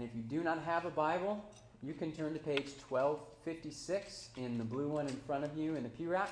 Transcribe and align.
And 0.00 0.08
if 0.08 0.16
you 0.16 0.22
do 0.22 0.42
not 0.42 0.62
have 0.62 0.86
a 0.86 0.90
Bible, 0.90 1.44
you 1.82 1.92
can 1.92 2.10
turn 2.10 2.32
to 2.32 2.38
page 2.38 2.70
1256 2.88 4.30
in 4.38 4.56
the 4.56 4.64
blue 4.64 4.88
one 4.88 5.06
in 5.06 5.14
front 5.26 5.44
of 5.44 5.54
you 5.58 5.74
in 5.74 5.82
the 5.82 5.90
pew 5.90 6.08
rack. 6.08 6.30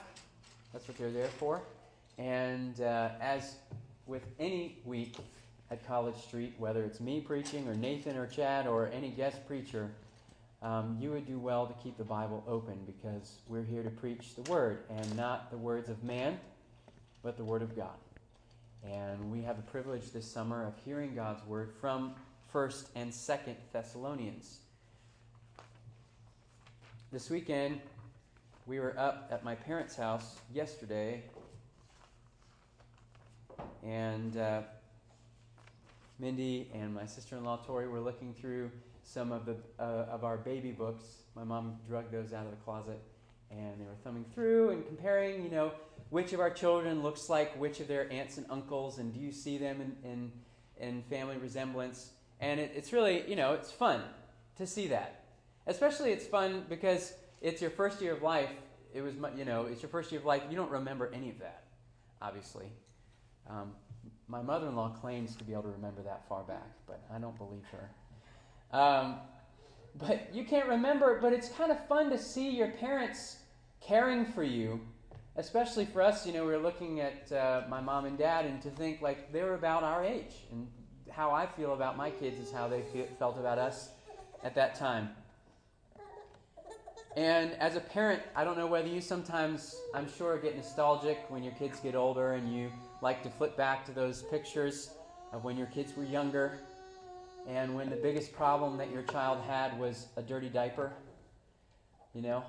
That's 0.73 0.89
what 0.89 0.97
they're 0.97 1.11
there 1.11 1.29
for. 1.29 1.61
And 2.17 2.81
uh, 2.81 3.11
as 3.21 3.57
with 4.07 4.23
any 4.39 4.79
week 4.87 5.17
at 5.71 5.87
College 5.87 6.17
Street, 6.17 6.55
whether 6.57 6.83
it's 6.83 6.99
me 6.99 7.21
preaching 7.21 7.69
or 7.69 7.75
Nathan 7.75 8.17
or 8.17 8.27
Chad 8.27 8.67
or 8.67 8.87
any 8.87 9.11
guest 9.11 9.47
preacher, 9.47 9.91
um, 10.63 10.97
you 10.99 11.11
would 11.11 11.27
do 11.27 11.39
well 11.39 11.67
to 11.67 11.75
keep 11.75 11.99
the 11.99 12.05
Bible 12.05 12.43
open 12.49 12.79
because 12.87 13.35
we're 13.49 13.65
here 13.65 13.83
to 13.83 13.91
preach 13.91 14.35
the 14.35 14.51
Word 14.51 14.79
and 14.89 15.15
not 15.15 15.51
the 15.51 15.59
words 15.59 15.91
of 15.91 16.03
man, 16.03 16.41
but 17.23 17.37
the 17.37 17.45
Word 17.45 17.61
of 17.61 17.77
God. 17.77 17.99
And 18.83 19.31
we 19.31 19.43
have 19.43 19.57
the 19.57 19.71
privilege 19.71 20.11
this 20.11 20.27
summer 20.27 20.67
of 20.67 20.73
hearing 20.87 21.15
God's 21.15 21.45
Word 21.47 21.73
from 21.83 22.15
1st 22.53 22.87
and 22.95 23.13
2nd 23.13 23.57
Thessalonians. 23.73 24.61
This 27.13 27.29
weekend, 27.29 27.81
we 28.67 28.81
were 28.81 28.99
up 28.99 29.29
at 29.31 29.45
my 29.45 29.55
parents' 29.55 29.97
house 29.97 30.37
yesterday, 30.53 31.23
and 33.85 34.37
uh, 34.37 34.63
Mindy 36.19 36.71
and 36.75 36.95
my 36.95 37.05
sister-in-law 37.05 37.61
Tori 37.67 37.87
were 37.87 38.01
looking 38.01 38.33
through 38.33 38.71
some 39.03 39.31
of 39.31 39.45
the 39.45 39.57
uh, 39.79 40.07
of 40.11 40.25
our 40.25 40.37
baby 40.37 40.73
books. 40.73 41.05
My 41.35 41.45
mom 41.45 41.79
dragged 41.87 42.13
those 42.13 42.33
out 42.33 42.45
of 42.45 42.51
the 42.51 42.59
closet, 42.59 43.01
and 43.51 43.79
they 43.79 43.85
were 43.85 43.97
thumbing 44.05 44.25
through 44.35 44.71
and 44.71 44.87
comparing. 44.87 45.43
You 45.43 45.51
know, 45.51 45.73
which 46.11 46.33
of 46.33 46.41
our 46.41 46.51
children 46.51 47.03
looks 47.03 47.29
like 47.29 47.59
which 47.59 47.81
of 47.81 47.89
their 47.89 48.11
aunts 48.11 48.39
and 48.39 48.47
uncles, 48.49 48.99
and 48.99 49.13
do 49.13 49.21
you 49.21 49.33
see 49.33 49.59
them 49.59 49.81
in 49.81 50.11
in, 50.11 50.33
in 50.79 51.03
family 51.05 51.37
resemblance? 51.37 52.11
And 52.41 52.61
it, 52.61 52.73
it's 52.75 52.93
really, 52.93 53.29
you 53.29 53.37
know, 53.37 53.55
it's 53.55 53.73
fun 53.73 54.03
to 54.57 54.67
see 54.67 54.89
that. 54.89 55.25
Especially, 55.67 56.13
it's 56.13 56.27
fun 56.27 56.65
because 56.69 57.13
it's 57.41 57.61
your 57.61 57.71
first 57.71 58.01
year 58.01 58.15
of 58.15 58.23
life. 58.23 58.51
It 58.95 59.03
was, 59.03 59.15
you 59.37 59.45
know, 59.45 59.67
it's 59.67 59.83
your 59.83 59.91
first 59.91 60.11
year 60.11 60.21
of 60.21 60.27
life. 60.27 60.43
You 60.51 60.57
don't 60.57 60.71
remember 60.71 61.11
any 61.13 61.31
of 61.31 61.39
that, 61.41 61.65
obviously. 62.23 62.67
Um, 63.49 63.73
my 64.29 64.43
mother-in-law 64.43 64.91
claims 65.01 65.37
to 65.37 65.45
be 65.45 65.53
able 65.53 65.65
to 65.65 65.69
remember 65.71 66.03
that 66.03 66.29
far 66.29 66.43
back, 66.43 66.71
but 66.87 67.01
I 67.15 67.19
don't 67.19 67.37
believe 67.37 67.65
her. 67.73 67.91
Um, 68.79 69.17
but 69.97 70.35
you 70.35 70.45
can't 70.45 70.69
remember. 70.69 71.19
But 71.21 71.33
it's 71.33 71.49
kind 71.51 71.71
of 71.73 71.87
fun 71.89 72.11
to 72.11 72.19
see 72.19 72.51
your 72.51 72.69
parents 72.73 73.39
caring 73.81 74.25
for 74.25 74.43
you, 74.43 74.81
especially 75.37 75.87
for 75.87 76.03
us. 76.03 76.27
You 76.27 76.33
know, 76.33 76.45
we 76.47 76.53
are 76.53 76.59
looking 76.59 77.01
at 77.01 77.31
uh, 77.33 77.63
my 77.69 77.81
mom 77.81 78.05
and 78.05 78.19
dad, 78.19 78.45
and 78.45 78.61
to 78.63 78.71
think 78.71 79.03
like 79.03 79.33
they 79.33 79.43
were 79.43 79.55
about 79.55 79.83
our 79.83 80.05
age, 80.05 80.35
and 80.51 80.69
how 81.19 81.33
I 81.33 81.47
feel 81.47 81.73
about 81.75 81.97
my 81.97 82.11
kids 82.11 82.39
is 82.39 82.53
how 82.53 82.69
they 82.69 82.81
feel, 82.81 83.05
felt 83.19 83.41
about 83.41 83.59
us 83.59 83.91
at 84.45 84.55
that 84.55 84.77
time. 84.77 85.11
And 87.17 87.55
as 87.55 87.75
a 87.75 87.81
parent, 87.81 88.23
I 88.37 88.45
don't 88.45 88.57
know 88.57 88.69
whether 88.69 88.87
you 88.87 89.01
sometimes, 89.01 89.75
I'm 89.93 90.09
sure, 90.17 90.39
get 90.39 90.57
nostalgic 90.57 91.19
when 91.29 91.43
your 91.43 91.55
kids 91.55 91.81
get 91.81 91.97
older 91.97 92.35
and 92.35 92.55
you 92.55 92.71
like 93.03 93.25
to 93.25 93.31
flip 93.31 93.57
back 93.57 93.85
to 93.87 93.93
those 93.93 94.23
pictures 94.31 94.91
of 95.33 95.43
when 95.43 95.57
your 95.57 95.67
kids 95.67 95.97
were 95.97 96.05
younger 96.05 96.61
and 97.49 97.75
when 97.75 97.91
the 97.91 97.97
biggest 97.97 98.33
problem 98.33 98.77
that 98.77 98.93
your 98.93 99.03
child 99.03 99.41
had 99.45 99.77
was 99.77 100.07
a 100.17 100.23
dirty 100.23 100.49
diaper. 100.49 100.93
You 102.15 102.23
know? 102.23 102.45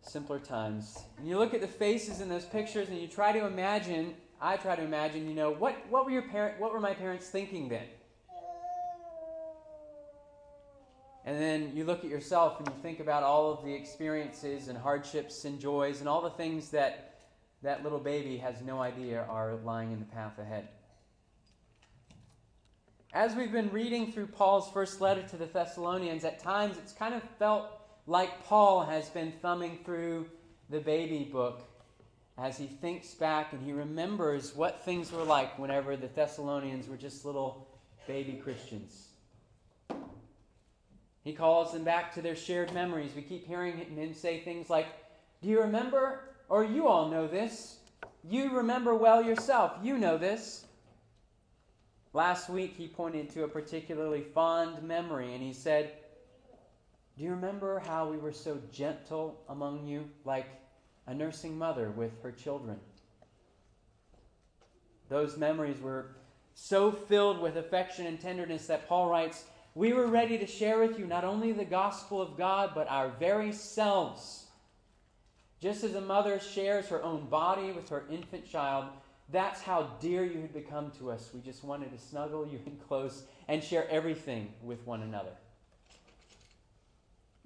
Simpler 0.00 0.38
times. 0.38 0.98
And 1.18 1.28
you 1.28 1.36
look 1.36 1.52
at 1.52 1.60
the 1.60 1.68
faces 1.68 2.22
in 2.22 2.30
those 2.30 2.46
pictures 2.46 2.88
and 2.88 2.98
you 2.98 3.06
try 3.06 3.32
to 3.32 3.44
imagine 3.44 4.14
I 4.40 4.56
try 4.56 4.76
to 4.76 4.82
imagine, 4.82 5.28
you 5.28 5.34
know, 5.34 5.50
what, 5.50 5.76
what 5.88 6.04
were 6.04 6.10
your 6.10 6.22
parent, 6.22 6.60
what 6.60 6.72
were 6.72 6.80
my 6.80 6.94
parents 6.94 7.28
thinking 7.28 7.68
then? 7.68 7.86
And 11.24 11.40
then 11.40 11.72
you 11.74 11.84
look 11.84 12.04
at 12.04 12.10
yourself 12.10 12.58
and 12.60 12.68
you 12.68 12.74
think 12.82 13.00
about 13.00 13.24
all 13.24 13.50
of 13.50 13.64
the 13.64 13.74
experiences 13.74 14.68
and 14.68 14.78
hardships 14.78 15.44
and 15.44 15.58
joys 15.58 16.00
and 16.00 16.08
all 16.08 16.22
the 16.22 16.30
things 16.30 16.70
that 16.70 17.14
that 17.62 17.82
little 17.82 17.98
baby 17.98 18.36
has 18.36 18.62
no 18.62 18.80
idea 18.80 19.26
are 19.28 19.56
lying 19.64 19.90
in 19.90 19.98
the 19.98 20.04
path 20.06 20.38
ahead. 20.38 20.68
As 23.12 23.34
we've 23.34 23.50
been 23.50 23.70
reading 23.70 24.12
through 24.12 24.26
Paul's 24.26 24.70
first 24.70 25.00
letter 25.00 25.22
to 25.22 25.36
the 25.36 25.46
Thessalonians, 25.46 26.24
at 26.24 26.38
times 26.38 26.76
it's 26.76 26.92
kind 26.92 27.14
of 27.14 27.22
felt 27.38 27.70
like 28.06 28.44
Paul 28.44 28.84
has 28.84 29.08
been 29.08 29.32
thumbing 29.42 29.78
through 29.84 30.26
the 30.68 30.78
baby 30.78 31.24
book 31.24 31.62
as 32.38 32.58
he 32.58 32.66
thinks 32.66 33.14
back 33.14 33.52
and 33.52 33.62
he 33.62 33.72
remembers 33.72 34.54
what 34.54 34.84
things 34.84 35.10
were 35.10 35.24
like 35.24 35.58
whenever 35.58 35.96
the 35.96 36.08
Thessalonians 36.08 36.88
were 36.88 36.96
just 36.96 37.24
little 37.24 37.66
baby 38.06 38.34
Christians. 38.42 39.08
He 41.24 41.32
calls 41.32 41.72
them 41.72 41.82
back 41.82 42.14
to 42.14 42.22
their 42.22 42.36
shared 42.36 42.72
memories. 42.72 43.12
We 43.16 43.22
keep 43.22 43.46
hearing 43.46 43.78
him 43.78 44.14
say 44.14 44.40
things 44.40 44.70
like, 44.70 44.86
Do 45.42 45.48
you 45.48 45.60
remember? 45.60 46.20
Or 46.48 46.62
you 46.62 46.86
all 46.86 47.08
know 47.08 47.26
this. 47.26 47.78
You 48.22 48.56
remember 48.56 48.94
well 48.94 49.22
yourself. 49.22 49.72
You 49.82 49.98
know 49.98 50.18
this. 50.18 50.66
Last 52.12 52.48
week, 52.48 52.76
he 52.76 52.86
pointed 52.86 53.30
to 53.30 53.42
a 53.42 53.48
particularly 53.48 54.20
fond 54.20 54.82
memory 54.82 55.34
and 55.34 55.42
he 55.42 55.52
said, 55.52 55.92
Do 57.18 57.24
you 57.24 57.30
remember 57.30 57.80
how 57.80 58.08
we 58.08 58.18
were 58.18 58.32
so 58.32 58.60
gentle 58.70 59.42
among 59.48 59.84
you, 59.86 60.08
like 60.24 60.46
a 61.06 61.14
nursing 61.14 61.56
mother 61.56 61.90
with 61.90 62.22
her 62.22 62.32
children. 62.32 62.78
Those 65.08 65.36
memories 65.36 65.80
were 65.80 66.16
so 66.54 66.90
filled 66.90 67.40
with 67.40 67.56
affection 67.56 68.06
and 68.06 68.20
tenderness 68.20 68.66
that 68.66 68.88
Paul 68.88 69.08
writes, 69.08 69.44
We 69.74 69.92
were 69.92 70.06
ready 70.06 70.38
to 70.38 70.46
share 70.46 70.80
with 70.80 70.98
you 70.98 71.06
not 71.06 71.24
only 71.24 71.52
the 71.52 71.64
gospel 71.64 72.20
of 72.20 72.36
God, 72.36 72.72
but 72.74 72.90
our 72.90 73.10
very 73.20 73.52
selves. 73.52 74.46
Just 75.60 75.84
as 75.84 75.94
a 75.94 76.00
mother 76.00 76.40
shares 76.40 76.88
her 76.88 77.02
own 77.02 77.28
body 77.28 77.72
with 77.72 77.88
her 77.90 78.04
infant 78.10 78.50
child, 78.50 78.86
that's 79.30 79.60
how 79.62 79.90
dear 80.00 80.24
you 80.24 80.40
had 80.40 80.52
become 80.52 80.92
to 80.98 81.10
us. 81.10 81.30
We 81.34 81.40
just 81.40 81.64
wanted 81.64 81.92
to 81.92 81.98
snuggle 81.98 82.46
you 82.46 82.60
in 82.66 82.76
close 82.88 83.24
and 83.48 83.62
share 83.62 83.88
everything 83.90 84.52
with 84.62 84.84
one 84.86 85.02
another. 85.02 85.32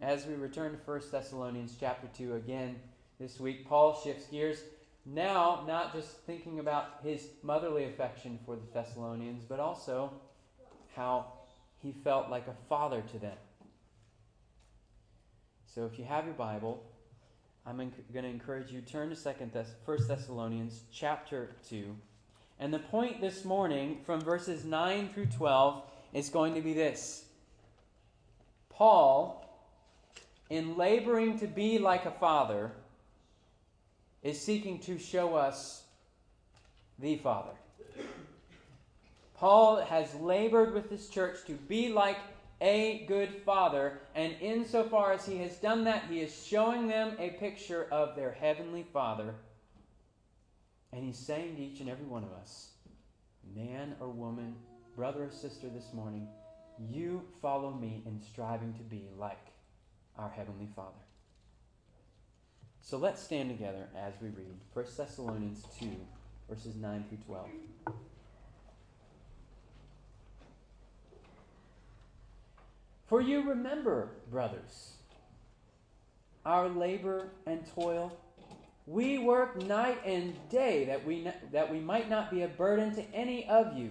As 0.02 0.26
we 0.26 0.34
return 0.34 0.72
to 0.72 0.78
1 0.78 1.02
Thessalonians 1.10 1.76
chapter 1.78 2.08
2 2.16 2.34
again, 2.34 2.76
this 3.20 3.38
week, 3.38 3.68
Paul 3.68 4.00
shifts 4.02 4.26
gears 4.26 4.62
now, 5.04 5.62
not 5.66 5.92
just 5.94 6.08
thinking 6.26 6.58
about 6.58 7.00
his 7.04 7.28
motherly 7.42 7.84
affection 7.84 8.38
for 8.46 8.56
the 8.56 8.66
Thessalonians, 8.72 9.44
but 9.46 9.60
also 9.60 10.10
how 10.96 11.26
he 11.82 11.92
felt 11.92 12.30
like 12.30 12.46
a 12.48 12.54
father 12.68 13.02
to 13.12 13.18
them. 13.18 13.36
So 15.66 15.84
if 15.84 15.98
you 15.98 16.04
have 16.06 16.24
your 16.24 16.34
Bible, 16.34 16.82
I'm 17.66 17.76
going 17.76 17.92
to 18.24 18.24
encourage 18.24 18.72
you 18.72 18.80
to 18.80 18.86
turn 18.86 19.10
to 19.10 19.16
Thess- 19.16 19.74
1 19.84 20.08
Thessalonians 20.08 20.82
chapter 20.90 21.50
2. 21.68 21.94
And 22.58 22.72
the 22.72 22.78
point 22.78 23.20
this 23.20 23.44
morning 23.44 24.00
from 24.04 24.20
verses 24.20 24.64
9 24.64 25.10
through 25.12 25.26
12 25.26 25.82
is 26.14 26.30
going 26.30 26.54
to 26.54 26.62
be 26.62 26.72
this. 26.72 27.24
Paul, 28.70 29.46
in 30.48 30.76
laboring 30.76 31.38
to 31.38 31.46
be 31.46 31.78
like 31.78 32.06
a 32.06 32.10
father, 32.10 32.72
is 34.22 34.40
seeking 34.40 34.78
to 34.80 34.98
show 34.98 35.34
us 35.34 35.84
the 36.98 37.16
Father. 37.16 37.52
Paul 39.34 39.80
has 39.80 40.14
labored 40.16 40.74
with 40.74 40.90
this 40.90 41.08
church 41.08 41.38
to 41.46 41.52
be 41.52 41.88
like 41.88 42.18
a 42.60 43.06
good 43.08 43.30
father, 43.46 44.00
and 44.14 44.34
insofar 44.40 45.12
as 45.12 45.24
he 45.24 45.38
has 45.38 45.56
done 45.56 45.84
that, 45.84 46.04
he 46.10 46.20
is 46.20 46.46
showing 46.46 46.88
them 46.88 47.16
a 47.18 47.30
picture 47.30 47.88
of 47.90 48.14
their 48.14 48.32
heavenly 48.32 48.84
Father. 48.92 49.34
And 50.92 51.02
he's 51.02 51.18
saying 51.18 51.56
to 51.56 51.62
each 51.62 51.80
and 51.80 51.88
every 51.88 52.04
one 52.04 52.22
of 52.22 52.32
us, 52.32 52.72
man 53.54 53.94
or 53.98 54.10
woman, 54.10 54.56
brother 54.94 55.24
or 55.24 55.30
sister 55.30 55.68
this 55.70 55.94
morning, 55.94 56.28
you 56.90 57.22
follow 57.40 57.72
me 57.72 58.02
in 58.06 58.20
striving 58.20 58.74
to 58.74 58.82
be 58.82 59.08
like 59.18 59.46
our 60.18 60.30
Heavenly 60.30 60.68
Father. 60.74 60.92
So 62.90 62.98
let's 62.98 63.22
stand 63.22 63.50
together 63.50 63.86
as 63.96 64.14
we 64.20 64.30
read 64.30 64.52
1 64.72 64.84
Thessalonians 64.96 65.62
2, 65.78 65.86
verses 66.48 66.74
9 66.74 67.04
through 67.08 67.18
12. 67.24 67.48
For 73.06 73.20
you 73.20 73.48
remember, 73.48 74.08
brothers, 74.28 74.94
our 76.44 76.68
labor 76.68 77.28
and 77.46 77.64
toil. 77.76 78.18
We 78.88 79.18
work 79.18 79.62
night 79.62 80.04
and 80.04 80.34
day 80.48 80.86
that 80.86 81.06
we, 81.06 81.30
that 81.52 81.70
we 81.70 81.78
might 81.78 82.10
not 82.10 82.28
be 82.28 82.42
a 82.42 82.48
burden 82.48 82.92
to 82.96 83.04
any 83.14 83.48
of 83.48 83.78
you 83.78 83.90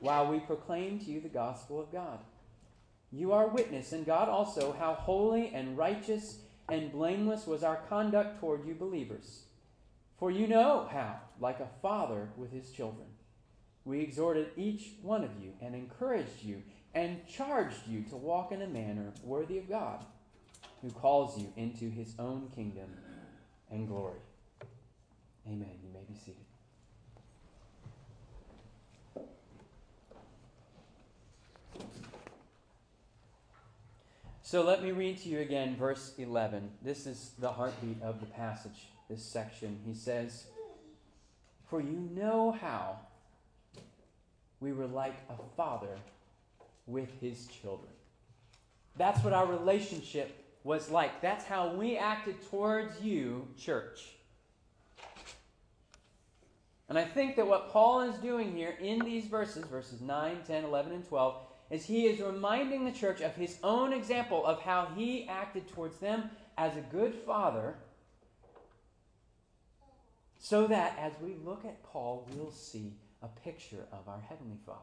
while 0.00 0.28
we 0.28 0.40
proclaim 0.40 0.98
to 1.00 1.10
you 1.10 1.20
the 1.20 1.28
gospel 1.28 1.78
of 1.78 1.92
God. 1.92 2.20
You 3.10 3.32
are 3.32 3.48
witness, 3.48 3.92
and 3.92 4.06
God 4.06 4.30
also, 4.30 4.72
how 4.72 4.94
holy 4.94 5.52
and 5.52 5.76
righteous 5.76 6.38
and 6.72 6.90
blameless 6.90 7.46
was 7.46 7.62
our 7.62 7.76
conduct 7.90 8.40
toward 8.40 8.66
you 8.66 8.74
believers. 8.74 9.42
For 10.18 10.30
you 10.30 10.46
know 10.46 10.88
how, 10.90 11.16
like 11.38 11.60
a 11.60 11.68
father 11.82 12.30
with 12.38 12.50
his 12.50 12.70
children, 12.70 13.08
we 13.84 14.00
exhorted 14.00 14.48
each 14.56 14.92
one 15.02 15.22
of 15.22 15.32
you 15.38 15.52
and 15.60 15.74
encouraged 15.74 16.42
you, 16.42 16.62
and 16.94 17.26
charged 17.28 17.86
you 17.86 18.04
to 18.04 18.16
walk 18.16 18.52
in 18.52 18.62
a 18.62 18.66
manner 18.66 19.12
worthy 19.22 19.58
of 19.58 19.68
God, 19.68 20.02
who 20.80 20.88
calls 20.90 21.38
you 21.38 21.52
into 21.56 21.90
his 21.90 22.14
own 22.18 22.50
kingdom 22.54 22.88
and 23.70 23.86
glory. 23.86 24.20
Amen. 25.46 25.78
You 25.84 25.92
may 25.92 26.04
be 26.08 26.18
seated. 26.18 26.51
So 34.52 34.60
let 34.60 34.82
me 34.82 34.92
read 34.92 35.16
to 35.22 35.30
you 35.30 35.40
again 35.40 35.76
verse 35.76 36.12
11. 36.18 36.72
This 36.82 37.06
is 37.06 37.30
the 37.38 37.50
heartbeat 37.50 38.02
of 38.02 38.20
the 38.20 38.26
passage, 38.26 38.88
this 39.08 39.24
section. 39.24 39.80
He 39.86 39.94
says, 39.94 40.44
For 41.70 41.80
you 41.80 42.10
know 42.14 42.52
how 42.52 42.98
we 44.60 44.74
were 44.74 44.86
like 44.86 45.14
a 45.30 45.42
father 45.56 45.96
with 46.86 47.08
his 47.18 47.46
children. 47.46 47.94
That's 48.98 49.24
what 49.24 49.32
our 49.32 49.46
relationship 49.46 50.44
was 50.64 50.90
like. 50.90 51.22
That's 51.22 51.46
how 51.46 51.72
we 51.72 51.96
acted 51.96 52.36
towards 52.50 53.00
you, 53.00 53.48
church. 53.56 54.06
And 56.90 56.98
I 56.98 57.06
think 57.06 57.36
that 57.36 57.46
what 57.46 57.70
Paul 57.70 58.02
is 58.02 58.16
doing 58.16 58.54
here 58.54 58.76
in 58.82 58.98
these 58.98 59.24
verses, 59.24 59.64
verses 59.64 60.02
9, 60.02 60.40
10, 60.46 60.64
11, 60.64 60.92
and 60.92 61.08
12, 61.08 61.36
is 61.72 61.86
he 61.86 62.06
is 62.06 62.20
reminding 62.20 62.84
the 62.84 62.92
church 62.92 63.22
of 63.22 63.34
his 63.34 63.56
own 63.64 63.94
example 63.94 64.44
of 64.44 64.60
how 64.60 64.88
he 64.94 65.26
acted 65.26 65.66
towards 65.68 65.96
them 65.96 66.30
as 66.58 66.76
a 66.76 66.82
good 66.82 67.14
father, 67.14 67.76
so 70.38 70.66
that 70.66 70.98
as 71.00 71.12
we 71.22 71.34
look 71.42 71.64
at 71.64 71.82
Paul, 71.82 72.28
we'll 72.34 72.50
see 72.50 72.92
a 73.22 73.28
picture 73.28 73.86
of 73.90 74.06
our 74.06 74.20
Heavenly 74.28 74.58
Father. 74.66 74.78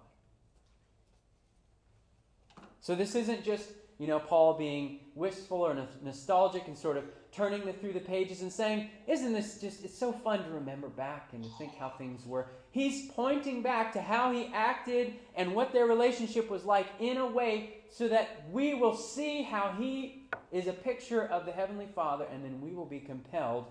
So 2.82 2.96
this 2.96 3.14
isn't 3.14 3.44
just, 3.44 3.70
you 4.00 4.08
know, 4.08 4.18
Paul 4.18 4.54
being 4.54 5.02
wistful 5.14 5.62
or 5.62 5.76
nostalgic 6.02 6.68
and 6.68 6.78
sort 6.78 6.96
of 6.96 7.04
turning 7.34 7.66
the, 7.66 7.74
through 7.74 7.92
the 7.92 8.00
pages 8.00 8.42
and 8.42 8.52
saying, 8.52 8.90
Isn't 9.08 9.34
this 9.34 9.60
just, 9.60 9.84
it's 9.84 9.98
so 9.98 10.14
fun 10.14 10.44
to 10.46 10.50
remember 10.50 10.88
back 10.88 11.30
and 11.34 11.44
to 11.44 11.50
think 11.58 11.76
how 11.76 11.90
things 11.90 12.26
were. 12.26 12.48
He's 12.72 13.12
pointing 13.12 13.62
back 13.62 13.92
to 13.94 14.02
how 14.02 14.32
he 14.32 14.50
acted 14.54 15.16
and 15.36 15.54
what 15.54 15.74
their 15.74 15.86
relationship 15.86 16.50
was 16.50 16.64
like 16.64 16.88
in 17.00 17.18
a 17.18 17.28
way 17.28 17.82
so 17.92 18.08
that 18.08 18.46
we 18.52 18.74
will 18.74 18.96
see 18.96 19.44
how 19.44 19.76
he 19.78 20.30
is 20.52 20.68
a 20.68 20.74
picture 20.74 21.26
of 21.26 21.46
the 21.46 21.52
Heavenly 21.52 21.88
Father 21.94 22.26
and 22.32 22.44
then 22.44 22.62
we 22.62 22.72
will 22.72 22.86
be 22.86 23.00
compelled 23.00 23.66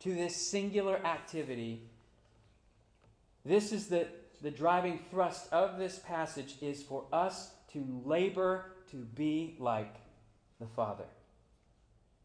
to 0.00 0.14
this 0.14 0.36
singular 0.36 0.96
activity. 1.06 1.88
This 3.44 3.72
is 3.72 3.86
the, 3.86 4.06
the 4.42 4.50
driving 4.50 5.00
thrust 5.10 5.50
of 5.50 5.78
this 5.78 5.98
passage 5.98 6.56
is 6.60 6.82
for 6.82 7.06
us 7.10 7.52
to 7.72 8.02
labor 8.04 8.72
to 8.90 8.96
be 8.96 9.56
like 9.58 9.94
the 10.60 10.66
Father. 10.66 11.04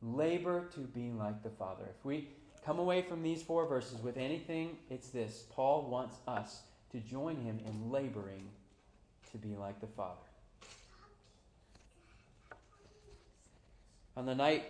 Labor 0.02 0.66
to 0.74 0.80
be 0.82 1.12
like 1.12 1.42
the 1.44 1.50
Father. 1.50 1.84
If 1.98 2.06
we 2.06 2.30
come 2.66 2.80
away 2.80 3.02
from 3.02 3.24
these 3.24 3.42
four 3.42 3.68
verses 3.68 4.02
with 4.02 4.18
anything, 4.18 4.78
it's 4.90 5.10
this 5.10 5.46
Paul 5.52 5.90
wants 5.90 6.18
us 6.28 6.62
to 6.92 7.00
join 7.00 7.38
him 7.38 7.60
in 7.66 7.92
laboring 7.92 8.50
to 9.32 9.38
be 9.38 9.56
like 9.56 9.80
the 9.82 9.88
Father. 9.88 10.16
On 14.18 14.26
the 14.26 14.36
night 14.36 14.64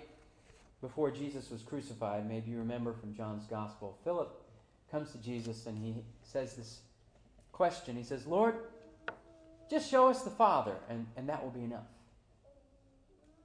before 0.82 1.12
Jesus 1.12 1.50
was 1.52 1.62
crucified, 1.62 2.28
maybe 2.28 2.52
you 2.52 2.58
remember 2.58 2.94
from 2.94 3.16
John's 3.16 3.46
Gospel, 3.46 3.98
Philip 4.04 4.42
comes 4.92 5.12
to 5.12 5.18
Jesus 5.20 5.66
and 5.68 5.78
he 5.78 5.96
says 6.24 6.56
this 6.56 6.80
question. 7.52 7.96
He 7.96 8.04
says, 8.04 8.26
Lord, 8.26 8.56
just 9.70 9.90
show 9.90 10.10
us 10.10 10.24
the 10.24 10.30
Father, 10.30 10.76
and, 10.90 11.08
and 11.18 11.30
that 11.30 11.44
will 11.44 11.52
be 11.52 11.64
enough. 11.64 11.88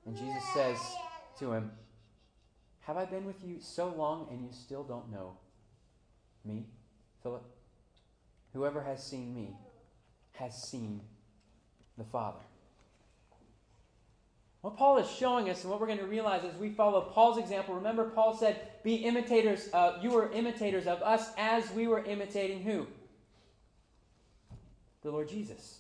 And 0.07 0.17
Jesus 0.17 0.43
says 0.55 0.79
to 1.39 1.53
him, 1.53 1.71
Have 2.81 2.97
I 2.97 3.05
been 3.05 3.25
with 3.25 3.45
you 3.45 3.59
so 3.61 3.95
long 3.97 4.29
and 4.31 4.43
you 4.43 4.49
still 4.53 4.83
don't 4.83 5.11
know 5.11 5.37
me, 6.45 6.67
Philip? 7.23 7.45
Whoever 8.53 8.83
has 8.83 9.03
seen 9.05 9.35
me 9.35 9.55
has 10.33 10.61
seen 10.61 11.01
the 11.97 12.05
Father. 12.05 12.41
What 14.63 14.77
Paul 14.77 14.99
is 14.99 15.09
showing 15.09 15.49
us, 15.49 15.63
and 15.63 15.71
what 15.71 15.81
we're 15.81 15.87
going 15.87 15.99
to 16.01 16.07
realize 16.07 16.45
as 16.45 16.59
we 16.59 16.71
follow 16.71 17.01
Paul's 17.01 17.39
example, 17.39 17.75
remember, 17.75 18.11
Paul 18.11 18.37
said, 18.37 18.61
Be 18.83 18.97
imitators, 18.97 19.71
uh, 19.73 19.99
you 20.03 20.11
were 20.11 20.31
imitators 20.33 20.87
of 20.87 21.03
us 21.03 21.31
as 21.39 21.71
we 21.71 21.87
were 21.87 22.05
imitating 22.05 22.63
who? 22.63 22.87
The 25.03 25.11
Lord 25.11 25.31
Jesus. 25.31 25.79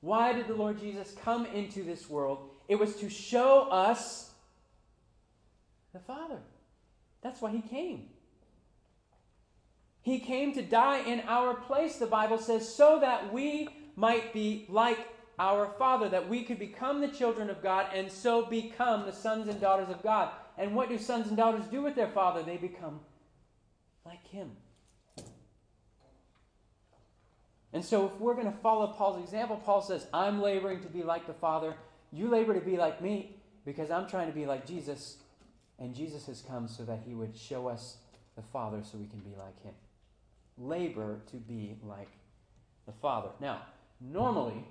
Why 0.00 0.32
did 0.32 0.48
the 0.48 0.54
Lord 0.54 0.80
Jesus 0.80 1.14
come 1.22 1.46
into 1.46 1.82
this 1.82 2.08
world? 2.08 2.50
It 2.68 2.76
was 2.76 2.96
to 2.96 3.10
show 3.10 3.68
us 3.70 4.30
the 5.92 5.98
Father. 5.98 6.38
That's 7.22 7.40
why 7.40 7.50
he 7.50 7.60
came. 7.60 8.08
He 10.02 10.18
came 10.18 10.54
to 10.54 10.62
die 10.62 11.00
in 11.00 11.20
our 11.26 11.54
place, 11.54 11.96
the 11.96 12.06
Bible 12.06 12.38
says, 12.38 12.74
so 12.74 12.98
that 13.00 13.32
we 13.32 13.68
might 13.96 14.32
be 14.32 14.64
like 14.70 14.98
our 15.38 15.74
Father, 15.78 16.08
that 16.08 16.28
we 16.28 16.44
could 16.44 16.58
become 16.58 17.00
the 17.00 17.08
children 17.08 17.50
of 17.50 17.62
God 17.62 17.86
and 17.94 18.10
so 18.10 18.46
become 18.46 19.04
the 19.04 19.12
sons 19.12 19.48
and 19.48 19.60
daughters 19.60 19.90
of 19.90 20.02
God. 20.02 20.30
And 20.56 20.74
what 20.74 20.88
do 20.88 20.98
sons 20.98 21.28
and 21.28 21.36
daughters 21.36 21.64
do 21.70 21.82
with 21.82 21.94
their 21.94 22.08
Father? 22.08 22.42
They 22.42 22.56
become 22.56 23.00
like 24.06 24.26
Him. 24.28 24.52
And 27.72 27.84
so, 27.84 28.06
if 28.06 28.20
we're 28.20 28.34
going 28.34 28.50
to 28.50 28.58
follow 28.58 28.88
Paul's 28.88 29.22
example, 29.22 29.56
Paul 29.64 29.80
says, 29.80 30.06
I'm 30.12 30.42
laboring 30.42 30.80
to 30.80 30.88
be 30.88 31.02
like 31.02 31.26
the 31.26 31.34
Father. 31.34 31.74
You 32.12 32.28
labor 32.28 32.54
to 32.54 32.60
be 32.60 32.76
like 32.76 33.00
me 33.00 33.36
because 33.64 33.90
I'm 33.90 34.08
trying 34.08 34.26
to 34.26 34.32
be 34.32 34.46
like 34.46 34.66
Jesus. 34.66 35.18
And 35.78 35.94
Jesus 35.94 36.26
has 36.26 36.42
come 36.42 36.66
so 36.66 36.84
that 36.84 37.00
he 37.06 37.14
would 37.14 37.36
show 37.36 37.68
us 37.68 37.98
the 38.36 38.42
Father 38.42 38.82
so 38.82 38.98
we 38.98 39.06
can 39.06 39.20
be 39.20 39.36
like 39.38 39.62
him. 39.62 39.74
Labor 40.58 41.20
to 41.30 41.36
be 41.36 41.76
like 41.84 42.10
the 42.86 42.92
Father. 42.92 43.28
Now, 43.40 43.62
normally, 44.00 44.64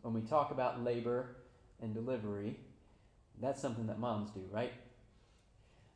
when 0.00 0.14
we 0.14 0.22
talk 0.22 0.50
about 0.50 0.82
labor 0.82 1.36
and 1.82 1.92
delivery, 1.92 2.58
that's 3.40 3.60
something 3.60 3.86
that 3.88 3.98
moms 3.98 4.30
do, 4.30 4.40
right? 4.50 4.72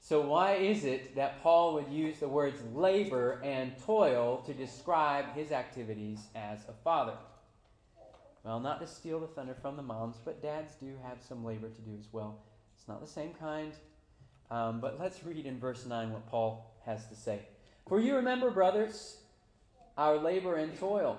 So, 0.01 0.23
why 0.23 0.55
is 0.55 0.85
it 0.85 1.15
that 1.17 1.43
Paul 1.43 1.75
would 1.75 1.89
use 1.89 2.19
the 2.19 2.29
words 2.29 2.61
labor 2.75 3.41
and 3.45 3.73
toil 3.85 4.43
to 4.47 4.55
describe 4.55 5.35
his 5.35 5.53
activities 5.53 6.21
as 6.35 6.61
a 6.69 6.73
father? 6.83 7.15
Well, 8.43 8.61
not 8.61 8.81
to 8.81 8.87
steal 8.87 9.21
the 9.21 9.27
thunder 9.27 9.55
from 9.55 9.77
the 9.77 9.83
moms, 9.83 10.17
but 10.25 10.43
dads 10.43 10.75
do 10.81 10.95
have 11.07 11.19
some 11.21 11.45
labor 11.45 11.69
to 11.69 11.81
do 11.83 11.95
as 11.99 12.09
well. 12.11 12.39
It's 12.77 12.89
not 12.89 13.03
the 13.03 13.07
same 13.07 13.35
kind. 13.35 13.73
Um, 14.51 14.81
but 14.81 14.99
let's 14.99 15.23
read 15.23 15.45
in 15.45 15.61
verse 15.61 15.85
9 15.85 16.13
what 16.13 16.27
Paul 16.27 16.75
has 16.87 17.07
to 17.09 17.15
say. 17.15 17.41
For 17.87 18.01
you 18.01 18.17
remember, 18.17 18.51
brothers, 18.51 19.19
our 19.99 20.17
labor 20.17 20.57
and 20.57 20.77
toil. 20.79 21.19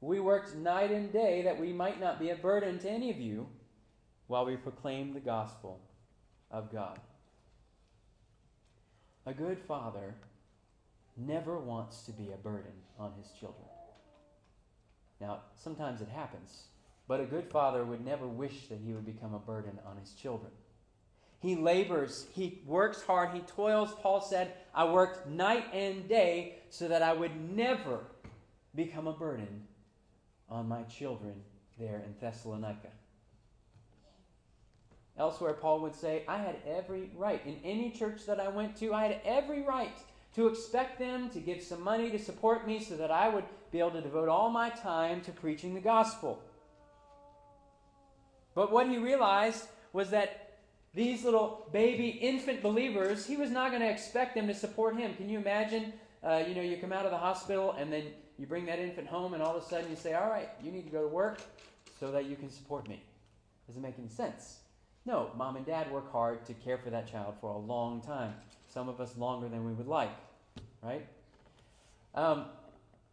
We 0.00 0.18
worked 0.18 0.56
night 0.56 0.90
and 0.90 1.12
day 1.12 1.42
that 1.42 1.60
we 1.60 1.72
might 1.72 2.00
not 2.00 2.18
be 2.18 2.30
a 2.30 2.36
burden 2.36 2.78
to 2.80 2.90
any 2.90 3.10
of 3.10 3.18
you 3.18 3.48
while 4.28 4.46
we 4.46 4.56
proclaim 4.56 5.12
the 5.12 5.20
gospel 5.20 5.80
of 6.50 6.72
God. 6.72 6.98
A 9.28 9.34
good 9.34 9.58
father 9.58 10.14
never 11.14 11.58
wants 11.58 12.00
to 12.04 12.12
be 12.12 12.32
a 12.32 12.38
burden 12.38 12.72
on 12.98 13.12
his 13.20 13.30
children. 13.38 13.66
Now, 15.20 15.40
sometimes 15.54 16.00
it 16.00 16.08
happens, 16.08 16.68
but 17.06 17.20
a 17.20 17.26
good 17.26 17.44
father 17.50 17.84
would 17.84 18.02
never 18.02 18.26
wish 18.26 18.68
that 18.68 18.78
he 18.82 18.94
would 18.94 19.04
become 19.04 19.34
a 19.34 19.38
burden 19.38 19.78
on 19.86 19.98
his 19.98 20.12
children. 20.12 20.50
He 21.40 21.56
labors, 21.56 22.26
he 22.32 22.62
works 22.64 23.02
hard, 23.02 23.34
he 23.34 23.40
toils. 23.40 23.94
Paul 24.00 24.22
said, 24.22 24.54
I 24.74 24.90
worked 24.90 25.28
night 25.28 25.66
and 25.74 26.08
day 26.08 26.60
so 26.70 26.88
that 26.88 27.02
I 27.02 27.12
would 27.12 27.54
never 27.54 28.00
become 28.74 29.06
a 29.06 29.12
burden 29.12 29.64
on 30.48 30.66
my 30.66 30.84
children 30.84 31.34
there 31.78 32.02
in 32.06 32.14
Thessalonica. 32.18 32.88
Elsewhere, 35.18 35.54
Paul 35.54 35.80
would 35.80 35.96
say, 35.96 36.22
I 36.28 36.38
had 36.38 36.56
every 36.66 37.10
right. 37.16 37.44
In 37.44 37.56
any 37.64 37.90
church 37.90 38.24
that 38.26 38.38
I 38.38 38.48
went 38.48 38.76
to, 38.76 38.94
I 38.94 39.06
had 39.06 39.20
every 39.24 39.62
right 39.62 39.96
to 40.36 40.46
expect 40.46 40.98
them 40.98 41.28
to 41.30 41.40
give 41.40 41.62
some 41.62 41.82
money 41.82 42.10
to 42.10 42.18
support 42.18 42.66
me 42.66 42.78
so 42.80 42.96
that 42.96 43.10
I 43.10 43.28
would 43.28 43.44
be 43.72 43.80
able 43.80 43.90
to 43.92 44.00
devote 44.00 44.28
all 44.28 44.50
my 44.50 44.70
time 44.70 45.20
to 45.22 45.32
preaching 45.32 45.74
the 45.74 45.80
gospel. 45.80 46.40
But 48.54 48.70
what 48.70 48.88
he 48.88 48.98
realized 48.98 49.64
was 49.92 50.10
that 50.10 50.58
these 50.94 51.24
little 51.24 51.68
baby 51.72 52.08
infant 52.08 52.62
believers, 52.62 53.26
he 53.26 53.36
was 53.36 53.50
not 53.50 53.70
going 53.70 53.82
to 53.82 53.90
expect 53.90 54.34
them 54.34 54.46
to 54.46 54.54
support 54.54 54.96
him. 54.96 55.14
Can 55.14 55.28
you 55.28 55.38
imagine? 55.38 55.92
Uh, 56.22 56.42
you 56.46 56.54
know, 56.54 56.62
you 56.62 56.76
come 56.76 56.92
out 56.92 57.04
of 57.04 57.10
the 57.10 57.18
hospital 57.18 57.72
and 57.72 57.92
then 57.92 58.04
you 58.38 58.46
bring 58.46 58.66
that 58.66 58.78
infant 58.78 59.08
home, 59.08 59.34
and 59.34 59.42
all 59.42 59.56
of 59.56 59.62
a 59.62 59.66
sudden 59.66 59.90
you 59.90 59.96
say, 59.96 60.14
All 60.14 60.30
right, 60.30 60.48
you 60.62 60.70
need 60.70 60.84
to 60.84 60.90
go 60.90 61.02
to 61.02 61.08
work 61.08 61.40
so 61.98 62.12
that 62.12 62.26
you 62.26 62.36
can 62.36 62.50
support 62.50 62.88
me. 62.88 63.02
Doesn't 63.66 63.82
make 63.82 63.94
any 63.98 64.08
sense. 64.08 64.58
No, 65.08 65.30
mom 65.38 65.56
and 65.56 65.64
dad 65.64 65.90
work 65.90 66.12
hard 66.12 66.44
to 66.44 66.52
care 66.52 66.76
for 66.76 66.90
that 66.90 67.10
child 67.10 67.36
for 67.40 67.48
a 67.48 67.56
long 67.56 68.02
time. 68.02 68.34
Some 68.68 68.90
of 68.90 69.00
us 69.00 69.16
longer 69.16 69.48
than 69.48 69.64
we 69.64 69.72
would 69.72 69.86
like, 69.86 70.14
right? 70.82 71.06
Um, 72.14 72.44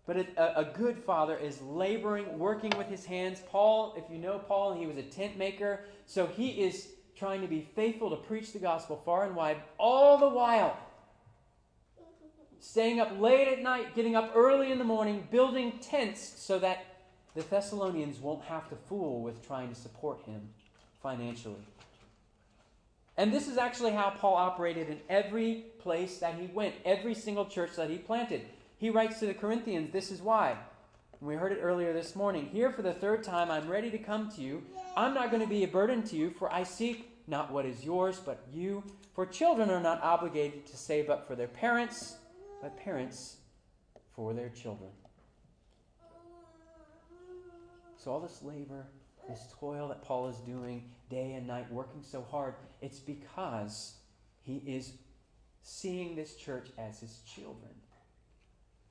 But 0.05 0.17
a, 0.17 0.59
a, 0.59 0.65
good 0.65 0.97
father 0.97 1.37
is 1.37 1.61
laboring, 1.61 2.37
working 2.37 2.71
with 2.77 2.87
his 2.87 3.05
hands. 3.05 3.41
Paul, 3.47 3.95
if 3.97 4.03
you 4.11 4.17
know 4.17 4.39
Paul, 4.39 4.77
he 4.77 4.85
was 4.85 4.97
a 4.97 5.03
tent 5.03 5.37
maker. 5.37 5.85
So 6.05 6.27
he 6.27 6.49
is 6.49 6.89
trying 7.17 7.39
to 7.39 7.47
be 7.47 7.61
faithful 7.61 8.09
to 8.09 8.17
preach 8.17 8.51
the 8.51 8.59
gospel 8.59 9.01
far 9.05 9.25
and 9.25 9.33
wide, 9.33 9.61
all 9.77 10.17
the 10.17 10.27
while 10.27 10.77
staying 12.59 12.99
up 12.99 13.17
late 13.21 13.47
at 13.47 13.61
night, 13.61 13.95
getting 13.95 14.17
up 14.17 14.33
early 14.35 14.69
in 14.69 14.79
the 14.79 14.83
morning, 14.83 15.25
building 15.31 15.79
tents 15.81 16.33
so 16.39 16.59
that 16.59 16.87
the 17.35 17.41
Thessalonians 17.43 18.19
won't 18.19 18.43
have 18.43 18.67
to 18.67 18.75
fool 18.75 19.21
with 19.21 19.47
trying 19.47 19.69
to 19.69 19.75
support 19.75 20.19
him 20.25 20.49
financially. 21.01 21.63
And 23.17 23.33
this 23.33 23.47
is 23.47 23.57
actually 23.57 23.91
how 23.91 24.09
Paul 24.09 24.35
operated 24.35 24.89
in 24.89 24.99
every 25.09 25.65
place 25.79 26.17
that 26.17 26.35
he 26.35 26.47
went, 26.47 26.75
every 26.83 27.13
single 27.13 27.45
church 27.45 27.75
that 27.77 27.89
he 27.89 27.97
planted. 27.97 28.41
He 28.77 28.89
writes 28.89 29.19
to 29.19 29.25
the 29.25 29.33
Corinthians, 29.33 29.91
This 29.93 30.11
is 30.11 30.21
why. 30.21 30.57
We 31.21 31.35
heard 31.35 31.53
it 31.53 31.59
earlier 31.61 31.93
this 31.93 32.15
morning. 32.15 32.49
Here 32.51 32.71
for 32.71 32.81
the 32.81 32.93
third 32.93 33.23
time, 33.23 33.49
I'm 33.49 33.69
ready 33.69 33.89
to 33.89 33.97
come 33.97 34.29
to 34.31 34.41
you. 34.41 34.63
I'm 34.97 35.13
not 35.13 35.31
going 35.31 35.41
to 35.41 35.49
be 35.49 35.63
a 35.63 35.67
burden 35.67 36.03
to 36.03 36.15
you, 36.15 36.29
for 36.29 36.51
I 36.53 36.63
seek 36.63 37.09
not 37.25 37.51
what 37.51 37.65
is 37.65 37.85
yours, 37.85 38.19
but 38.23 38.43
you. 38.53 38.83
For 39.13 39.25
children 39.25 39.69
are 39.69 39.81
not 39.81 40.03
obligated 40.03 40.65
to 40.67 40.77
save 40.77 41.09
up 41.09 41.25
for 41.25 41.35
their 41.35 41.47
parents, 41.47 42.17
but 42.61 42.77
parents 42.77 43.37
for 44.13 44.33
their 44.33 44.49
children. 44.49 44.91
So, 47.97 48.11
all 48.11 48.19
this 48.19 48.43
labor, 48.43 48.85
this 49.27 49.47
toil 49.57 49.87
that 49.87 50.03
Paul 50.03 50.27
is 50.27 50.37
doing 50.39 50.83
day 51.09 51.33
and 51.33 51.47
night, 51.47 51.71
working 51.71 52.03
so 52.03 52.25
hard, 52.29 52.53
it's 52.85 52.99
because 52.99 53.95
he 54.43 54.61
is 54.65 54.93
seeing 55.63 56.15
this 56.15 56.35
church 56.35 56.67
as 56.77 56.99
his 56.99 57.19
children. 57.25 57.71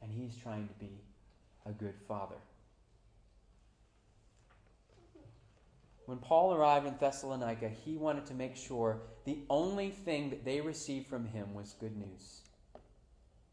And 0.02 0.12
he's 0.12 0.36
trying 0.36 0.68
to 0.68 0.74
be 0.74 1.00
a 1.64 1.70
good 1.70 1.94
father. 2.06 2.34
When 6.06 6.18
Paul 6.18 6.52
arrived 6.52 6.86
in 6.86 6.94
Thessalonica, 7.00 7.68
he 7.68 7.96
wanted 7.96 8.26
to 8.26 8.34
make 8.34 8.56
sure 8.56 9.00
the 9.24 9.38
only 9.48 9.90
thing 9.90 10.28
that 10.30 10.44
they 10.44 10.60
received 10.60 11.06
from 11.08 11.24
him 11.24 11.54
was 11.54 11.74
good 11.80 11.96
news. 11.96 12.40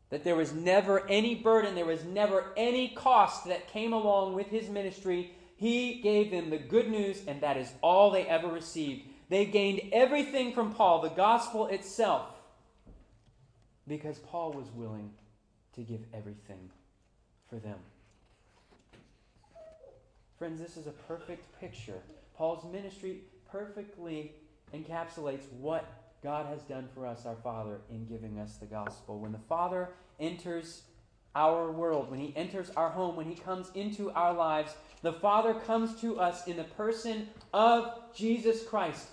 That 0.09 0.25
there 0.25 0.35
was 0.35 0.51
never 0.51 1.07
any 1.07 1.35
burden, 1.35 1.75
there 1.75 1.85
was 1.85 2.03
never 2.03 2.51
any 2.57 2.89
cost 2.89 3.45
that 3.45 3.71
came 3.71 3.93
along 3.93 4.33
with 4.33 4.47
his 4.47 4.67
ministry 4.67 5.31
he 5.61 6.01
gave 6.01 6.31
them 6.31 6.49
the 6.49 6.57
good 6.57 6.89
news, 6.89 7.21
and 7.27 7.39
that 7.41 7.55
is 7.55 7.71
all 7.83 8.09
they 8.09 8.25
ever 8.25 8.47
received. 8.47 9.07
They 9.31 9.45
gained 9.45 9.93
everything 9.93 10.51
from 10.51 10.73
Paul, 10.73 10.99
the 10.99 11.07
gospel 11.07 11.67
itself, 11.67 12.27
because 13.87 14.19
Paul 14.19 14.51
was 14.51 14.67
willing 14.75 15.09
to 15.73 15.81
give 15.83 16.01
everything 16.13 16.69
for 17.49 17.55
them. 17.55 17.77
Friends, 20.37 20.59
this 20.59 20.75
is 20.75 20.85
a 20.85 20.91
perfect 20.91 21.45
picture. 21.61 22.01
Paul's 22.35 22.69
ministry 22.73 23.21
perfectly 23.49 24.33
encapsulates 24.73 25.49
what 25.61 25.85
God 26.21 26.47
has 26.47 26.63
done 26.63 26.89
for 26.93 27.07
us, 27.07 27.25
our 27.25 27.37
Father, 27.37 27.79
in 27.89 28.05
giving 28.07 28.37
us 28.37 28.57
the 28.57 28.65
gospel. 28.65 29.17
When 29.17 29.31
the 29.31 29.39
Father 29.47 29.91
enters 30.19 30.81
our 31.35 31.71
world, 31.71 32.11
when 32.11 32.19
He 32.19 32.35
enters 32.35 32.69
our 32.71 32.89
home, 32.89 33.15
when 33.15 33.27
He 33.27 33.35
comes 33.35 33.71
into 33.75 34.11
our 34.11 34.33
lives, 34.33 34.73
the 35.03 35.13
Father 35.13 35.53
comes 35.53 36.01
to 36.01 36.19
us 36.19 36.47
in 36.47 36.57
the 36.57 36.65
person 36.65 37.29
of 37.53 38.13
Jesus 38.13 38.65
Christ, 38.65 39.07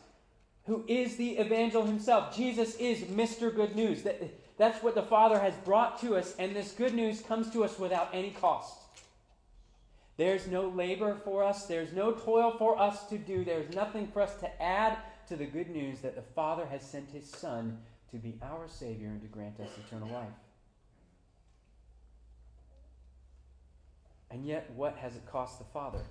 who 0.68 0.84
is 0.87 1.16
the 1.16 1.40
evangel 1.40 1.84
himself. 1.84 2.37
Jesus 2.37 2.76
is 2.76 3.00
Mr. 3.04 3.52
Good 3.52 3.75
News. 3.75 4.02
That, 4.02 4.22
that's 4.58 4.82
what 4.82 4.94
the 4.94 5.02
Father 5.02 5.38
has 5.40 5.54
brought 5.64 6.00
to 6.02 6.14
us, 6.14 6.37
and 6.38 6.54
this 6.54 6.72
good 6.72 6.94
news 6.94 7.22
comes 7.22 7.50
to 7.54 7.64
us 7.64 7.78
without 7.78 8.10
any 8.12 8.30
cost. 8.30 8.76
There's 10.18 10.46
no 10.46 10.68
labor 10.68 11.16
for 11.25 11.42
us, 11.42 11.64
there's 11.64 11.92
no 11.92 12.12
toil 12.12 12.54
for 12.58 12.78
us 12.78 13.08
to 13.08 13.16
do, 13.16 13.44
there's 13.44 13.75
nothing 13.75 14.08
for 14.08 14.20
us 14.20 14.34
to 14.40 14.62
add 14.62 14.98
to 15.28 15.37
the 15.37 15.46
good 15.46 15.70
news 15.70 16.00
that 16.00 16.16
the 16.16 16.22
Father 16.34 16.66
has 16.66 16.82
sent 16.82 17.08
His 17.10 17.28
Son 17.30 17.78
to 18.10 18.18
be 18.18 18.34
our 18.42 18.68
Savior 18.68 19.08
and 19.08 19.22
to 19.22 19.28
grant 19.28 19.58
us 19.60 19.70
eternal 19.87 20.08
life. 20.08 20.28
And 24.30 24.44
yet, 24.44 24.70
what 24.76 24.96
has 24.96 25.16
it 25.16 25.25
cost 25.30 25.58
the 25.58 25.64
Father? 25.72 26.02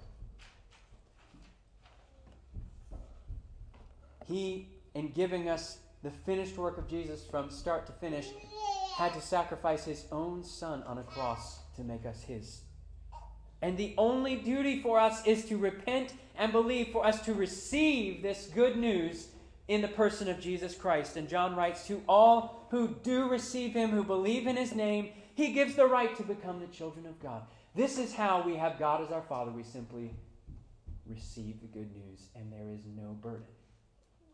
He, 4.27 4.69
in 4.93 5.09
giving 5.11 5.47
us 5.49 5.79
the 6.03 6.11
finished 6.11 6.57
work 6.57 6.77
of 6.77 6.87
Jesus 6.87 7.23
from 7.25 7.49
start 7.49 7.85
to 7.87 7.93
finish, 7.93 8.27
had 8.97 9.13
to 9.13 9.21
sacrifice 9.21 9.85
his 9.85 10.05
own 10.11 10.43
Son 10.43 10.83
on 10.83 10.97
a 10.97 11.03
cross 11.03 11.59
to 11.75 11.83
make 11.83 12.05
us 12.05 12.23
his. 12.23 12.61
And 13.61 13.77
the 13.77 13.93
only 13.97 14.35
duty 14.35 14.81
for 14.81 14.99
us 14.99 15.25
is 15.25 15.45
to 15.45 15.57
repent 15.57 16.13
and 16.37 16.51
believe, 16.51 16.89
for 16.89 17.05
us 17.05 17.21
to 17.21 17.33
receive 17.33 18.21
this 18.21 18.49
good 18.53 18.77
news 18.77 19.29
in 19.67 19.81
the 19.81 19.87
person 19.87 20.29
of 20.29 20.39
Jesus 20.39 20.75
Christ. 20.75 21.17
And 21.17 21.27
John 21.27 21.55
writes, 21.55 21.87
To 21.87 22.01
all 22.07 22.67
who 22.69 22.95
do 23.03 23.29
receive 23.29 23.73
him, 23.73 23.89
who 23.89 24.03
believe 24.03 24.45
in 24.45 24.55
his 24.55 24.75
name, 24.75 25.09
he 25.35 25.53
gives 25.53 25.75
the 25.75 25.87
right 25.87 26.15
to 26.17 26.23
become 26.23 26.59
the 26.59 26.67
children 26.67 27.05
of 27.05 27.19
God. 27.19 27.43
This 27.75 27.97
is 27.97 28.13
how 28.13 28.41
we 28.41 28.55
have 28.55 28.79
God 28.79 29.01
as 29.01 29.11
our 29.11 29.21
Father. 29.21 29.51
We 29.51 29.63
simply 29.63 30.11
receive 31.07 31.61
the 31.61 31.67
good 31.67 31.95
news, 31.95 32.29
and 32.35 32.51
there 32.51 32.71
is 32.73 32.81
no 32.95 33.11
burden 33.13 33.45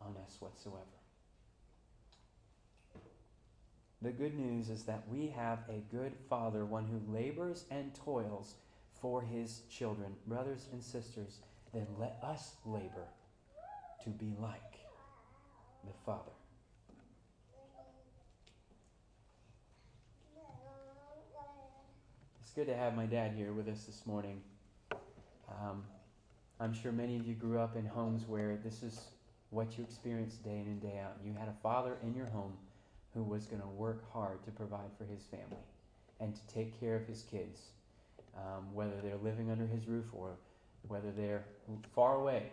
on 0.04 0.16
us 0.24 0.36
whatsoever. 0.40 0.80
The 4.02 4.10
good 4.10 4.34
news 4.38 4.68
is 4.68 4.84
that 4.84 5.04
we 5.10 5.28
have 5.28 5.60
a 5.68 5.82
good 5.90 6.12
Father, 6.28 6.66
one 6.66 6.84
who 6.84 7.00
labors 7.10 7.64
and 7.70 7.94
toils 7.94 8.56
for 9.00 9.22
his 9.22 9.62
children. 9.70 10.12
Brothers 10.26 10.68
and 10.72 10.82
sisters, 10.82 11.38
then 11.72 11.86
let 11.98 12.18
us 12.22 12.56
labor 12.66 13.08
to 14.04 14.10
be 14.10 14.36
like 14.38 14.78
the 15.84 15.92
Father. 16.04 16.32
It's 22.42 22.52
good 22.52 22.66
to 22.66 22.76
have 22.76 22.94
my 22.94 23.06
dad 23.06 23.32
here 23.34 23.54
with 23.54 23.68
us 23.68 23.84
this 23.84 24.02
morning. 24.04 24.42
Um, 25.48 25.82
I'm 26.60 26.74
sure 26.74 26.92
many 26.92 27.16
of 27.16 27.26
you 27.26 27.34
grew 27.34 27.58
up 27.58 27.74
in 27.74 27.86
homes 27.86 28.26
where 28.28 28.58
this 28.62 28.82
is 28.82 29.00
what 29.54 29.78
you 29.78 29.84
experienced 29.84 30.42
day 30.42 30.50
in 30.58 30.66
and 30.66 30.82
day 30.82 31.00
out. 31.02 31.16
You 31.24 31.32
had 31.38 31.48
a 31.48 31.54
father 31.62 31.96
in 32.02 32.14
your 32.14 32.26
home 32.26 32.52
who 33.14 33.22
was 33.22 33.46
going 33.46 33.62
to 33.62 33.68
work 33.68 34.02
hard 34.12 34.44
to 34.44 34.50
provide 34.50 34.90
for 34.98 35.04
his 35.04 35.22
family 35.30 35.64
and 36.20 36.34
to 36.34 36.40
take 36.52 36.78
care 36.80 36.96
of 36.96 37.06
his 37.06 37.22
kids, 37.22 37.60
um, 38.36 38.74
whether 38.74 39.00
they're 39.02 39.16
living 39.22 39.50
under 39.50 39.66
his 39.66 39.86
roof 39.86 40.06
or 40.12 40.30
whether 40.88 41.12
they're 41.12 41.44
far 41.94 42.16
away. 42.16 42.50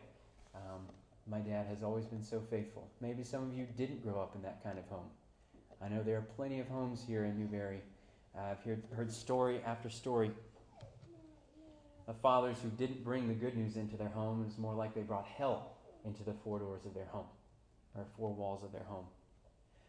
Um, 0.55 0.81
my 1.27 1.39
dad 1.39 1.65
has 1.67 1.84
always 1.84 2.05
been 2.05 2.24
so 2.24 2.41
faithful. 2.50 2.88
Maybe 3.01 3.24
some 3.24 3.43
of 3.43 3.58
you 3.58 3.67
didn't 3.77 4.03
grow 4.03 4.22
up 4.22 4.36
in 4.36 4.41
that 4.43 4.63
kind 4.63 4.77
of 4.77 4.86
home. 4.86 5.10
I 5.84 5.89
know 5.89 6.03
there 6.03 6.17
are 6.17 6.27
plenty 6.36 6.60
of 6.60 6.67
homes 6.67 7.03
here 7.08 7.25
in 7.25 7.39
Newberry 7.39 7.81
uh, 8.38 8.51
I've 8.51 8.63
heard, 8.63 8.84
heard 8.96 9.12
story 9.12 9.62
after 9.65 9.89
story 9.89 10.31
of 12.08 12.15
fathers 12.22 12.58
who 12.62 12.70
didn't 12.70 13.03
bring 13.03 13.27
the 13.27 13.34
good 13.34 13.58
news 13.58 13.75
into 13.75 13.98
their 13.98 14.10
home. 14.10 14.41
It 14.41 14.46
was 14.46 14.58
more 14.58 14.74
like 14.74 14.96
they 14.96 15.01
brought 15.01 15.25
hell 15.25 15.74
into 16.05 16.24
the 16.24 16.34
four 16.43 16.60
doors 16.60 16.86
of 16.86 16.93
their 16.93 17.05
home, 17.05 17.27
or 17.96 18.05
four 18.17 18.34
walls 18.34 18.63
of 18.63 18.72
their 18.72 18.84
home. 18.84 19.05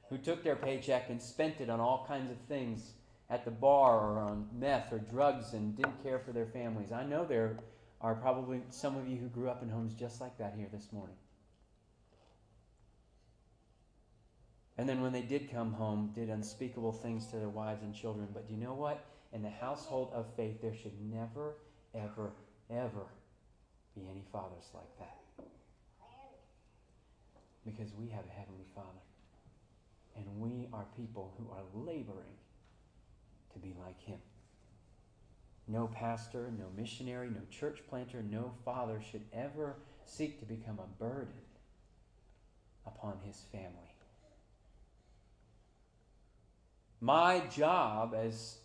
Who 0.09 0.19
took 0.19 0.45
their 0.45 0.57
paycheck 0.57 1.09
and 1.09 1.21
spent 1.21 1.61
it 1.61 1.71
on 1.71 1.81
all 1.81 2.05
kinds 2.07 2.31
of 2.31 2.37
things 2.49 2.93
at 3.33 3.47
the 3.47 3.51
bar 3.51 3.99
or 3.99 4.21
on 4.21 4.47
meth 4.53 4.93
or 4.93 4.99
drugs 4.99 5.55
and 5.55 5.75
didn't 5.75 6.03
care 6.03 6.19
for 6.19 6.33
their 6.33 6.47
families. 6.47 6.93
I 6.93 7.05
know 7.05 7.25
there 7.25 7.57
are 8.03 8.15
probably 8.15 8.61
some 8.69 8.97
of 8.97 9.09
you 9.09 9.17
who 9.17 9.29
grew 9.29 9.49
up 9.49 9.63
in 9.63 9.71
homes 9.71 9.95
just 9.95 10.21
like 10.21 10.37
that 10.37 10.55
here 10.55 10.69
this 10.71 10.93
morning. 10.93 11.17
And 14.77 14.87
then 14.87 15.01
when 15.01 15.13
they 15.13 15.23
did 15.23 15.51
come 15.51 15.73
home, 15.73 16.13
did 16.15 16.29
unspeakable 16.29 16.93
things 16.93 17.27
to 17.29 17.37
their 17.37 17.49
wives 17.49 17.83
and 17.83 17.95
children. 17.95 18.29
But 18.35 18.49
do 18.49 18.55
you 18.55 18.61
know 18.61 18.75
what? 18.75 19.05
In 19.33 19.43
the 19.43 19.51
household 19.51 20.11
of 20.13 20.27
faith, 20.37 20.61
there 20.61 20.75
should 20.75 21.01
never, 21.01 21.55
ever, 21.95 22.33
ever 22.71 23.07
be 23.95 24.03
any 24.11 24.25
fathers 24.31 24.69
like 24.75 24.99
that. 24.99 25.22
Because 27.65 27.93
we 27.95 28.09
have 28.09 28.25
a 28.25 28.39
Heavenly 28.39 28.67
Father. 28.75 28.89
And 30.17 30.27
we 30.41 30.69
are 30.73 30.87
people 30.97 31.33
who 31.39 31.51
are 31.53 31.65
laboring 31.75 32.37
to 33.53 33.59
be 33.59 33.75
like 33.81 34.01
Him. 34.01 34.19
No 35.69 35.87
pastor, 35.87 36.53
no 36.59 36.67
missionary, 36.77 37.29
no 37.29 37.41
church 37.51 37.83
planter, 37.89 38.23
no 38.23 38.53
father 38.65 39.01
should 39.11 39.23
ever 39.33 39.77
seek 40.05 40.41
to 40.41 40.45
become 40.45 40.79
a 40.79 41.03
burden 41.03 41.33
upon 42.87 43.19
his 43.25 43.43
family. 43.53 43.95
My 47.01 47.41
job 47.51 48.15
as 48.17 48.59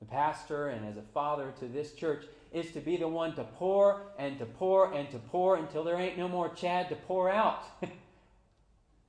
the 0.00 0.06
pastor 0.06 0.68
and 0.68 0.86
as 0.86 0.96
a 0.96 1.02
father 1.02 1.52
to 1.60 1.66
this 1.66 1.92
church 1.92 2.24
is 2.52 2.70
to 2.72 2.80
be 2.80 2.96
the 2.96 3.08
one 3.08 3.34
to 3.34 3.44
pour 3.44 4.02
and 4.18 4.38
to 4.38 4.46
pour 4.46 4.92
and 4.92 5.10
to 5.10 5.18
pour 5.18 5.56
until 5.56 5.84
there 5.84 5.98
ain't 5.98 6.18
no 6.18 6.28
more 6.28 6.48
Chad 6.50 6.88
to 6.88 6.96
pour 6.96 7.30
out. 7.30 7.64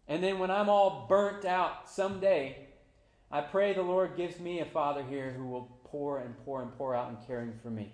and 0.07 0.23
then 0.23 0.39
when 0.39 0.51
I'm 0.51 0.69
all 0.69 1.05
burnt 1.09 1.45
out 1.45 1.89
someday, 1.89 2.67
I 3.31 3.41
pray 3.41 3.73
the 3.73 3.81
Lord 3.81 4.15
gives 4.15 4.39
me 4.39 4.59
a 4.59 4.65
father 4.65 5.03
here 5.03 5.31
who 5.31 5.47
will 5.47 5.79
pour 5.85 6.19
and 6.19 6.37
pour 6.45 6.61
and 6.61 6.71
pour 6.77 6.95
out 6.95 7.09
in 7.09 7.17
caring 7.25 7.53
for 7.61 7.69
me. 7.69 7.93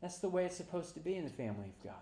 That's 0.00 0.18
the 0.18 0.28
way 0.28 0.44
it's 0.44 0.56
supposed 0.56 0.94
to 0.94 1.00
be 1.00 1.14
in 1.14 1.24
the 1.24 1.30
family 1.30 1.68
of 1.68 1.84
God. 1.84 1.94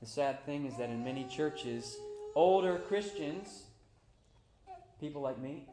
The 0.00 0.06
sad 0.06 0.44
thing 0.44 0.66
is 0.66 0.76
that 0.76 0.90
in 0.90 1.04
many 1.04 1.24
churches, 1.24 1.96
older 2.34 2.78
Christians, 2.78 3.62
people 5.00 5.22
like 5.22 5.40
me, 5.40 5.68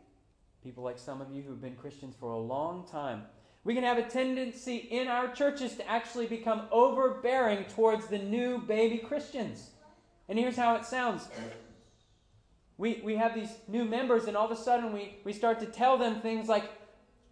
people 0.64 0.84
like 0.84 1.00
some 1.00 1.20
of 1.20 1.32
you 1.32 1.42
who've 1.42 1.62
been 1.62 1.76
Christians 1.76 2.16
for 2.20 2.32
a 2.32 2.38
long 2.38 2.88
time, 2.90 3.24
we 3.64 3.74
can 3.74 3.84
have 3.84 3.98
a 3.98 4.04
tendency 4.04 4.78
in 4.78 5.08
our 5.08 5.28
churches 5.34 5.76
to 5.76 5.90
actually 5.90 6.28
become 6.28 6.64
overbearing 6.72 7.66
towards 7.66 8.08
the 8.08 8.20
new 8.20 8.60
baby 8.60 9.00
Christians. 9.00 9.72
And 10.30 10.40
here's 10.40 10.56
how 10.56 10.76
it 10.76 10.86
sounds. 10.86 11.28
We, 12.78 13.02
we 13.04 13.16
have 13.16 13.36
these 13.36 13.50
new 13.68 13.86
members, 13.86 14.26
and 14.26 14.36
all 14.36 14.46
of 14.46 14.52
a 14.52 14.62
sudden 14.62 14.94
we, 14.94 15.18
we 15.24 15.34
start 15.34 15.60
to 15.60 15.66
tell 15.66 15.98
them 15.98 16.22
things 16.22 16.48
like, 16.48 16.64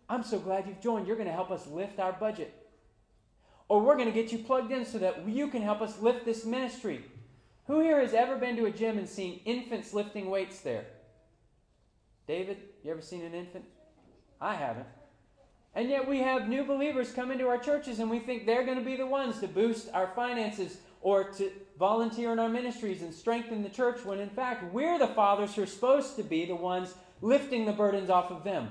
I'm 0.09 0.23
so 0.23 0.39
glad 0.39 0.67
you've 0.67 0.81
joined. 0.81 1.07
You're 1.07 1.15
going 1.15 1.27
to 1.27 1.33
help 1.33 1.51
us 1.51 1.67
lift 1.67 1.99
our 1.99 2.13
budget. 2.13 2.53
Or 3.67 3.81
we're 3.81 3.95
going 3.95 4.07
to 4.07 4.13
get 4.13 4.31
you 4.31 4.39
plugged 4.39 4.71
in 4.71 4.85
so 4.85 4.97
that 4.97 5.27
you 5.27 5.47
can 5.47 5.61
help 5.61 5.81
us 5.81 6.01
lift 6.01 6.25
this 6.25 6.45
ministry. 6.45 7.05
Who 7.67 7.81
here 7.81 8.01
has 8.01 8.15
ever 8.15 8.35
been 8.35 8.55
to 8.57 8.65
a 8.65 8.71
gym 8.71 8.97
and 8.97 9.07
seen 9.07 9.41
infants 9.45 9.93
lifting 9.93 10.31
weights 10.31 10.61
there? 10.61 10.85
David, 12.27 12.57
you 12.83 12.91
ever 12.91 13.01
seen 13.01 13.23
an 13.23 13.35
infant? 13.35 13.65
I 14.41 14.55
haven't. 14.55 14.87
And 15.75 15.89
yet 15.89 16.07
we 16.07 16.19
have 16.19 16.49
new 16.49 16.63
believers 16.63 17.11
come 17.11 17.31
into 17.31 17.47
our 17.47 17.59
churches 17.59 17.99
and 17.99 18.09
we 18.09 18.19
think 18.19 18.45
they're 18.45 18.65
going 18.65 18.79
to 18.79 18.83
be 18.83 18.95
the 18.95 19.05
ones 19.05 19.39
to 19.39 19.47
boost 19.47 19.89
our 19.93 20.11
finances 20.15 20.77
or 21.01 21.25
to 21.33 21.51
volunteer 21.79 22.33
in 22.33 22.39
our 22.39 22.49
ministries 22.49 23.01
and 23.01 23.13
strengthen 23.13 23.63
the 23.63 23.69
church 23.69 24.03
when 24.03 24.19
in 24.19 24.29
fact 24.29 24.73
we're 24.73 24.99
the 24.99 25.07
fathers 25.07 25.55
who 25.55 25.63
are 25.63 25.65
supposed 25.65 26.17
to 26.17 26.23
be 26.23 26.45
the 26.45 26.55
ones 26.55 26.93
lifting 27.21 27.65
the 27.65 27.71
burdens 27.71 28.09
off 28.09 28.29
of 28.31 28.43
them. 28.43 28.69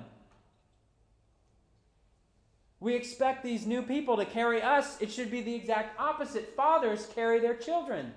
We 2.80 2.94
expect 2.94 3.42
these 3.42 3.66
new 3.66 3.82
people 3.82 4.18
to 4.18 4.24
carry 4.24 4.62
us. 4.62 5.00
It 5.00 5.10
should 5.10 5.30
be 5.30 5.40
the 5.40 5.54
exact 5.54 5.98
opposite. 5.98 6.54
Fathers 6.54 7.08
carry 7.14 7.40
their 7.40 7.56
children. 7.56 8.12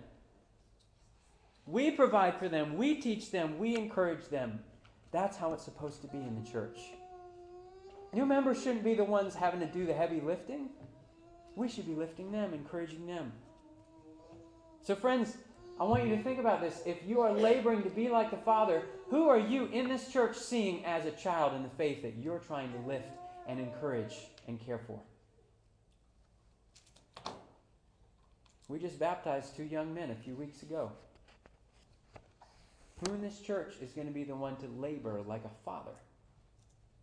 We 1.65 1.91
provide 1.91 2.37
for 2.37 2.49
them, 2.49 2.75
we 2.75 2.95
teach 2.95 3.31
them, 3.31 3.57
we 3.57 3.77
encourage 3.77 4.27
them. 4.27 4.59
That's 5.11 5.37
how 5.37 5.53
it's 5.53 5.63
supposed 5.63 6.01
to 6.01 6.07
be 6.07 6.17
in 6.17 6.41
the 6.43 6.49
church. 6.49 6.77
New 8.13 8.25
members 8.25 8.61
shouldn't 8.61 8.83
be 8.83 8.93
the 8.93 9.05
ones 9.05 9.35
having 9.35 9.61
to 9.61 9.65
do 9.65 9.85
the 9.85 9.93
heavy 9.93 10.19
lifting. 10.19 10.69
We 11.55 11.69
should 11.69 11.85
be 11.85 11.95
lifting 11.95 12.31
them, 12.31 12.53
encouraging 12.53 13.07
them. 13.07 13.31
So, 14.83 14.95
friends, 14.95 15.37
I 15.79 15.83
want 15.83 16.07
you 16.07 16.15
to 16.15 16.23
think 16.23 16.39
about 16.39 16.59
this. 16.59 16.81
If 16.85 16.97
you 17.07 17.21
are 17.21 17.31
laboring 17.31 17.83
to 17.83 17.89
be 17.89 18.09
like 18.09 18.31
the 18.31 18.37
Father, 18.37 18.83
who 19.09 19.29
are 19.29 19.39
you 19.39 19.65
in 19.67 19.87
this 19.87 20.11
church 20.11 20.35
seeing 20.35 20.83
as 20.85 21.05
a 21.05 21.11
child 21.11 21.53
in 21.53 21.61
the 21.63 21.69
faith 21.69 22.01
that 22.01 22.15
you're 22.17 22.39
trying 22.39 22.71
to 22.73 22.79
lift 22.87 23.07
and 23.47 23.59
encourage 23.59 24.15
and 24.47 24.59
care 24.59 24.79
for? 24.79 24.99
We 28.67 28.79
just 28.79 28.97
baptized 28.97 29.55
two 29.55 29.63
young 29.63 29.93
men 29.93 30.11
a 30.11 30.15
few 30.15 30.33
weeks 30.33 30.63
ago. 30.63 30.91
Who 32.99 33.13
in 33.13 33.21
this 33.21 33.39
church 33.39 33.73
is 33.81 33.91
going 33.91 34.07
to 34.07 34.13
be 34.13 34.23
the 34.23 34.35
one 34.35 34.55
to 34.57 34.67
labor 34.67 35.21
like 35.27 35.43
a 35.45 35.65
father? 35.65 35.91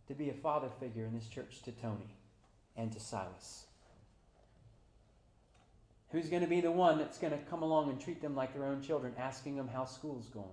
To 0.07 0.13
be 0.13 0.29
a 0.29 0.33
father 0.33 0.69
figure 0.79 1.05
in 1.05 1.13
this 1.13 1.27
church 1.27 1.61
to 1.63 1.71
Tony 1.71 2.15
and 2.75 2.91
to 2.91 2.99
Silas? 2.99 3.65
Who's 6.11 6.27
going 6.27 6.41
to 6.41 6.47
be 6.47 6.61
the 6.61 6.71
one 6.71 6.97
that's 6.97 7.19
going 7.19 7.33
to 7.33 7.39
come 7.49 7.61
along 7.61 7.89
and 7.89 8.01
treat 8.01 8.21
them 8.21 8.35
like 8.35 8.53
their 8.53 8.65
own 8.65 8.81
children, 8.81 9.13
asking 9.17 9.55
them 9.55 9.67
how 9.67 9.85
school's 9.85 10.27
going? 10.27 10.47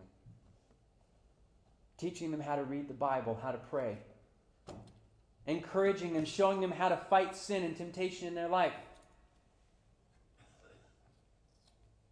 Teaching 1.99 2.31
them 2.31 2.41
how 2.41 2.57
to 2.57 2.65
read 2.65 2.89
the 2.89 2.95
Bible, 2.95 3.39
how 3.43 3.53
to 3.53 3.59
pray. 3.59 3.97
Encouraging 5.47 6.13
them, 6.13 6.27
showing 6.27 6.61
them 6.61 6.71
how 6.71 6.91
to 6.91 6.97
fight 6.97 7.35
sin 7.35 7.63
and 7.63 7.75
temptation 7.75 8.29
in 8.29 8.35
their 8.35 8.49
life. 8.49 8.75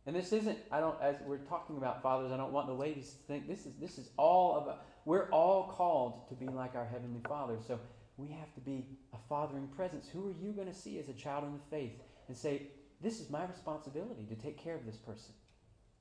And 0.06 0.16
this 0.16 0.32
isn't, 0.32 0.58
I 0.70 0.80
don't, 0.80 1.00
as 1.02 1.16
we're 1.26 1.38
talking 1.38 1.76
about 1.76 2.02
fathers, 2.02 2.32
I 2.32 2.36
don't 2.36 2.52
want 2.52 2.66
the 2.66 2.74
ladies 2.74 3.10
to 3.10 3.18
think 3.26 3.46
this 3.46 3.66
is, 3.66 3.72
this 3.80 3.98
is 3.98 4.08
all 4.16 4.58
about, 4.58 4.84
we're 5.04 5.28
all 5.30 5.68
called 5.68 6.28
to 6.28 6.34
be 6.34 6.46
like 6.46 6.74
our 6.74 6.84
Heavenly 6.86 7.20
Father. 7.26 7.56
So 7.66 7.78
we 8.16 8.28
have 8.28 8.54
to 8.54 8.60
be 8.60 8.86
a 9.12 9.18
fathering 9.28 9.68
presence. 9.68 10.08
Who 10.08 10.28
are 10.28 10.34
you 10.42 10.52
going 10.52 10.68
to 10.68 10.74
see 10.74 10.98
as 10.98 11.08
a 11.08 11.14
child 11.14 11.44
in 11.44 11.52
the 11.52 11.76
faith 11.76 11.92
and 12.28 12.36
say, 12.36 12.68
this 13.04 13.20
is 13.20 13.28
my 13.30 13.44
responsibility 13.44 14.24
to 14.28 14.34
take 14.34 14.56
care 14.56 14.74
of 14.74 14.86
this 14.86 14.96
person, 14.96 15.34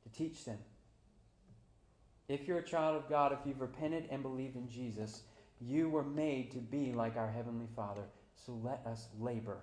to 0.04 0.10
teach 0.18 0.46
them. 0.46 0.58
If 2.30 2.48
you're 2.48 2.60
a 2.60 2.64
child 2.64 2.96
of 2.96 3.10
God, 3.10 3.34
if 3.34 3.40
you've 3.46 3.60
repented 3.60 4.08
and 4.10 4.24
believed 4.24 4.56
in 4.56 4.70
Jesus, 4.70 5.24
you 5.60 5.90
were 5.90 6.04
made 6.04 6.52
to 6.52 6.60
be 6.60 6.94
like 6.94 7.18
our 7.18 7.30
Heavenly 7.30 7.68
Father. 7.76 8.04
So 8.46 8.58
let 8.64 8.82
us 8.88 9.08
labor 9.20 9.58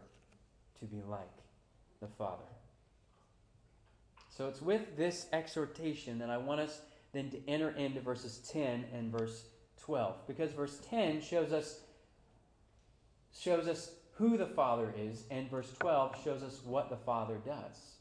to 0.79 0.85
be 0.85 1.03
like 1.09 1.21
the 2.01 2.09
Father. 2.09 2.45
So 4.29 4.47
it's 4.47 4.63
with 4.63 4.97
this 4.97 5.27
exhortation 5.33 6.19
that 6.19 6.31
I 6.31 6.37
want 6.37 6.61
us 6.61 6.81
then 7.13 7.31
to 7.31 7.49
enter 7.49 7.71
into 7.71 8.01
verses 8.01 8.39
10 8.53 8.85
and 8.95 9.11
verse 9.11 9.45
12. 9.83 10.27
Because 10.27 10.53
verse 10.53 10.79
10 10.89 11.21
shows 11.21 11.53
us 11.53 11.81
shows 13.33 13.69
us 13.69 13.93
who 14.21 14.37
the 14.37 14.47
Father 14.47 14.93
is, 14.97 15.25
and 15.31 15.51
verse 15.51 15.73
12 15.81 16.23
shows 16.23 16.43
us 16.43 16.61
what 16.63 16.91
the 16.91 16.97
Father 16.97 17.39
does. 17.45 17.95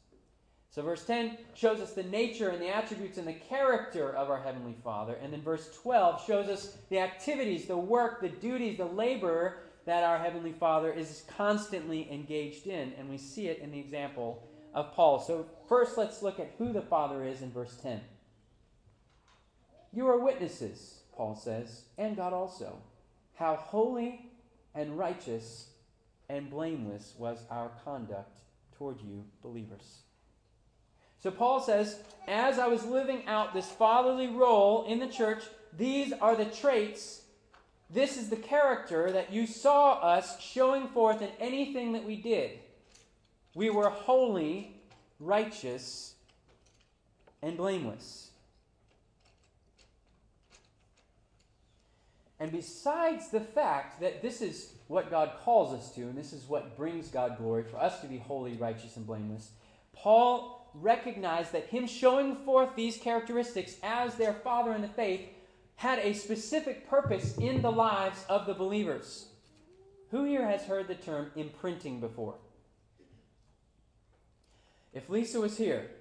So, 0.69 0.83
verse 0.83 1.03
10 1.05 1.37
shows 1.55 1.79
us 1.79 1.93
the 1.93 2.03
nature 2.03 2.49
and 2.49 2.61
the 2.61 2.75
attributes 2.75 3.17
and 3.17 3.27
the 3.27 3.33
character 3.33 4.13
of 4.15 4.29
our 4.29 4.41
Heavenly 4.41 4.75
Father. 4.83 5.15
And 5.15 5.33
then 5.33 5.41
verse 5.41 5.71
12 5.81 6.25
shows 6.27 6.47
us 6.47 6.77
the 6.89 6.99
activities, 6.99 7.65
the 7.65 7.77
work, 7.77 8.21
the 8.21 8.29
duties, 8.29 8.77
the 8.77 8.85
labor 8.85 9.59
that 9.85 10.03
our 10.03 10.19
Heavenly 10.19 10.51
Father 10.51 10.91
is 10.91 11.23
constantly 11.35 12.11
engaged 12.11 12.67
in. 12.67 12.93
And 12.99 13.09
we 13.09 13.17
see 13.17 13.47
it 13.47 13.59
in 13.59 13.71
the 13.71 13.79
example 13.79 14.47
of 14.75 14.93
Paul. 14.93 15.19
So, 15.19 15.47
first, 15.67 15.97
let's 15.97 16.21
look 16.21 16.39
at 16.39 16.51
who 16.57 16.73
the 16.73 16.81
Father 16.81 17.23
is 17.23 17.41
in 17.41 17.51
verse 17.51 17.75
10. 17.81 18.01
You 19.93 20.05
are 20.07 20.19
witnesses, 20.19 20.99
Paul 21.15 21.35
says, 21.35 21.85
and 21.97 22.15
God 22.15 22.33
also, 22.33 22.77
how 23.33 23.55
holy 23.55 24.29
and 24.75 24.97
righteous 24.99 25.68
and 26.29 26.49
blameless 26.49 27.15
was 27.17 27.43
our 27.49 27.71
conduct 27.83 28.39
toward 28.77 29.01
you, 29.01 29.25
believers. 29.41 29.99
So 31.21 31.31
Paul 31.31 31.59
says, 31.59 31.99
as 32.27 32.59
I 32.59 32.67
was 32.67 32.85
living 32.85 33.27
out 33.27 33.53
this 33.53 33.69
fatherly 33.69 34.27
role 34.27 34.85
in 34.85 34.99
the 34.99 35.07
church, 35.07 35.43
these 35.77 36.13
are 36.13 36.35
the 36.35 36.45
traits, 36.45 37.23
this 37.89 38.17
is 38.17 38.29
the 38.29 38.37
character 38.37 39.11
that 39.11 39.33
you 39.33 39.45
saw 39.45 39.99
us 39.99 40.39
showing 40.39 40.87
forth 40.87 41.21
in 41.21 41.29
anything 41.39 41.93
that 41.93 42.05
we 42.05 42.15
did. 42.15 42.59
We 43.55 43.69
were 43.69 43.89
holy, 43.89 44.75
righteous, 45.19 46.13
and 47.41 47.57
blameless. 47.57 48.28
And 52.39 52.51
besides 52.51 53.29
the 53.29 53.41
fact 53.41 53.99
that 53.99 54.21
this 54.21 54.41
is 54.41 54.73
what 54.87 55.09
God 55.09 55.31
calls 55.43 55.73
us 55.73 55.93
to, 55.95 56.01
and 56.03 56.17
this 56.17 56.31
is 56.31 56.47
what 56.47 56.77
brings 56.77 57.09
God 57.09 57.37
glory, 57.37 57.63
for 57.63 57.77
us 57.77 57.99
to 58.01 58.07
be 58.07 58.17
holy, 58.17 58.53
righteous, 58.53 58.95
and 58.95 59.05
blameless, 59.05 59.51
Paul 59.93 60.69
recognized 60.73 61.51
that 61.51 61.67
him 61.67 61.85
showing 61.85 62.37
forth 62.37 62.69
these 62.75 62.97
characteristics 62.97 63.75
as 63.83 64.15
their 64.15 64.33
father 64.33 64.73
in 64.73 64.81
the 64.81 64.87
faith 64.87 65.21
had 65.75 65.99
a 65.99 66.13
specific 66.13 66.89
purpose 66.89 67.37
in 67.37 67.61
the 67.61 67.71
lives 67.71 68.23
of 68.29 68.45
the 68.45 68.53
believers. 68.53 69.27
Who 70.11 70.23
here 70.23 70.47
has 70.47 70.63
heard 70.63 70.87
the 70.87 70.95
term 70.95 71.31
imprinting 71.35 71.99
before? 71.99 72.35
If 74.93 75.09
Lisa 75.09 75.39
was 75.39 75.57
here, 75.57 75.91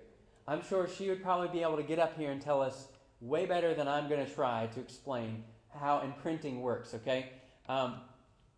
I'm 0.46 0.62
sure 0.62 0.88
she 0.88 1.08
would 1.08 1.22
probably 1.22 1.48
be 1.48 1.62
able 1.62 1.76
to 1.76 1.82
get 1.82 1.98
up 1.98 2.16
here 2.16 2.30
and 2.30 2.40
tell 2.40 2.62
us 2.62 2.88
way 3.20 3.44
better 3.44 3.74
than 3.74 3.86
I'm 3.86 4.08
going 4.08 4.24
to 4.24 4.32
try 4.32 4.66
to 4.74 4.80
explain 4.80 5.44
how 5.74 6.00
imprinting 6.00 6.60
works, 6.60 6.94
okay? 6.94 7.30
Um, 7.68 7.96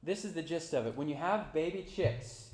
this 0.03 0.25
is 0.25 0.35
the 0.35 0.42
gist 0.42 0.73
of 0.73 0.87
it. 0.87 0.96
When 0.96 1.09
you 1.09 1.14
have 1.16 1.53
baby 1.53 1.87
chicks, 1.94 2.51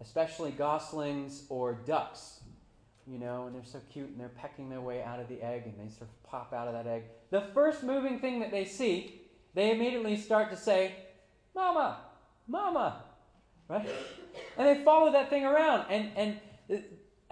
especially 0.00 0.50
goslings 0.50 1.44
or 1.48 1.74
ducks, 1.74 2.40
you 3.06 3.18
know, 3.18 3.46
and 3.46 3.54
they're 3.54 3.64
so 3.64 3.80
cute 3.92 4.08
and 4.08 4.20
they're 4.20 4.28
pecking 4.28 4.68
their 4.68 4.80
way 4.80 5.02
out 5.02 5.18
of 5.18 5.28
the 5.28 5.42
egg 5.42 5.64
and 5.64 5.74
they 5.78 5.92
sort 5.92 6.10
of 6.10 6.22
pop 6.24 6.52
out 6.52 6.68
of 6.68 6.74
that 6.74 6.86
egg. 6.86 7.04
The 7.30 7.42
first 7.54 7.82
moving 7.82 8.18
thing 8.18 8.40
that 8.40 8.50
they 8.50 8.64
see, 8.64 9.22
they 9.54 9.70
immediately 9.72 10.16
start 10.16 10.50
to 10.50 10.56
say, 10.56 10.94
Mama, 11.54 11.98
Mama, 12.46 13.02
right? 13.68 13.88
And 14.56 14.66
they 14.66 14.84
follow 14.84 15.12
that 15.12 15.30
thing 15.30 15.44
around. 15.44 15.86
And, 15.90 16.10
and 16.16 16.38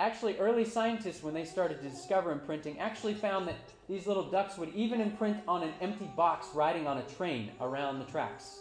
actually, 0.00 0.36
early 0.38 0.64
scientists, 0.64 1.22
when 1.22 1.34
they 1.34 1.44
started 1.44 1.80
to 1.82 1.88
discover 1.88 2.32
imprinting, 2.32 2.78
actually 2.78 3.14
found 3.14 3.46
that 3.46 3.56
these 3.88 4.06
little 4.06 4.30
ducks 4.30 4.56
would 4.56 4.74
even 4.74 5.00
imprint 5.00 5.36
on 5.46 5.62
an 5.62 5.72
empty 5.80 6.10
box 6.16 6.48
riding 6.54 6.86
on 6.86 6.98
a 6.98 7.02
train 7.02 7.50
around 7.60 7.98
the 7.98 8.06
tracks. 8.06 8.60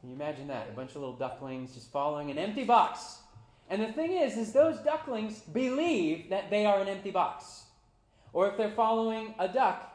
Can 0.00 0.10
you 0.10 0.16
imagine 0.16 0.48
that? 0.48 0.68
A 0.68 0.72
bunch 0.72 0.90
of 0.90 0.96
little 0.96 1.16
ducklings 1.16 1.74
just 1.74 1.90
following 1.92 2.30
an 2.30 2.38
empty 2.38 2.64
box. 2.64 3.18
And 3.70 3.82
the 3.82 3.92
thing 3.92 4.12
is, 4.12 4.36
is 4.36 4.52
those 4.52 4.78
ducklings 4.80 5.40
believe 5.40 6.30
that 6.30 6.50
they 6.50 6.66
are 6.66 6.80
an 6.80 6.88
empty 6.88 7.10
box. 7.10 7.64
Or 8.32 8.48
if 8.48 8.56
they're 8.56 8.70
following 8.70 9.34
a 9.38 9.48
duck, 9.48 9.94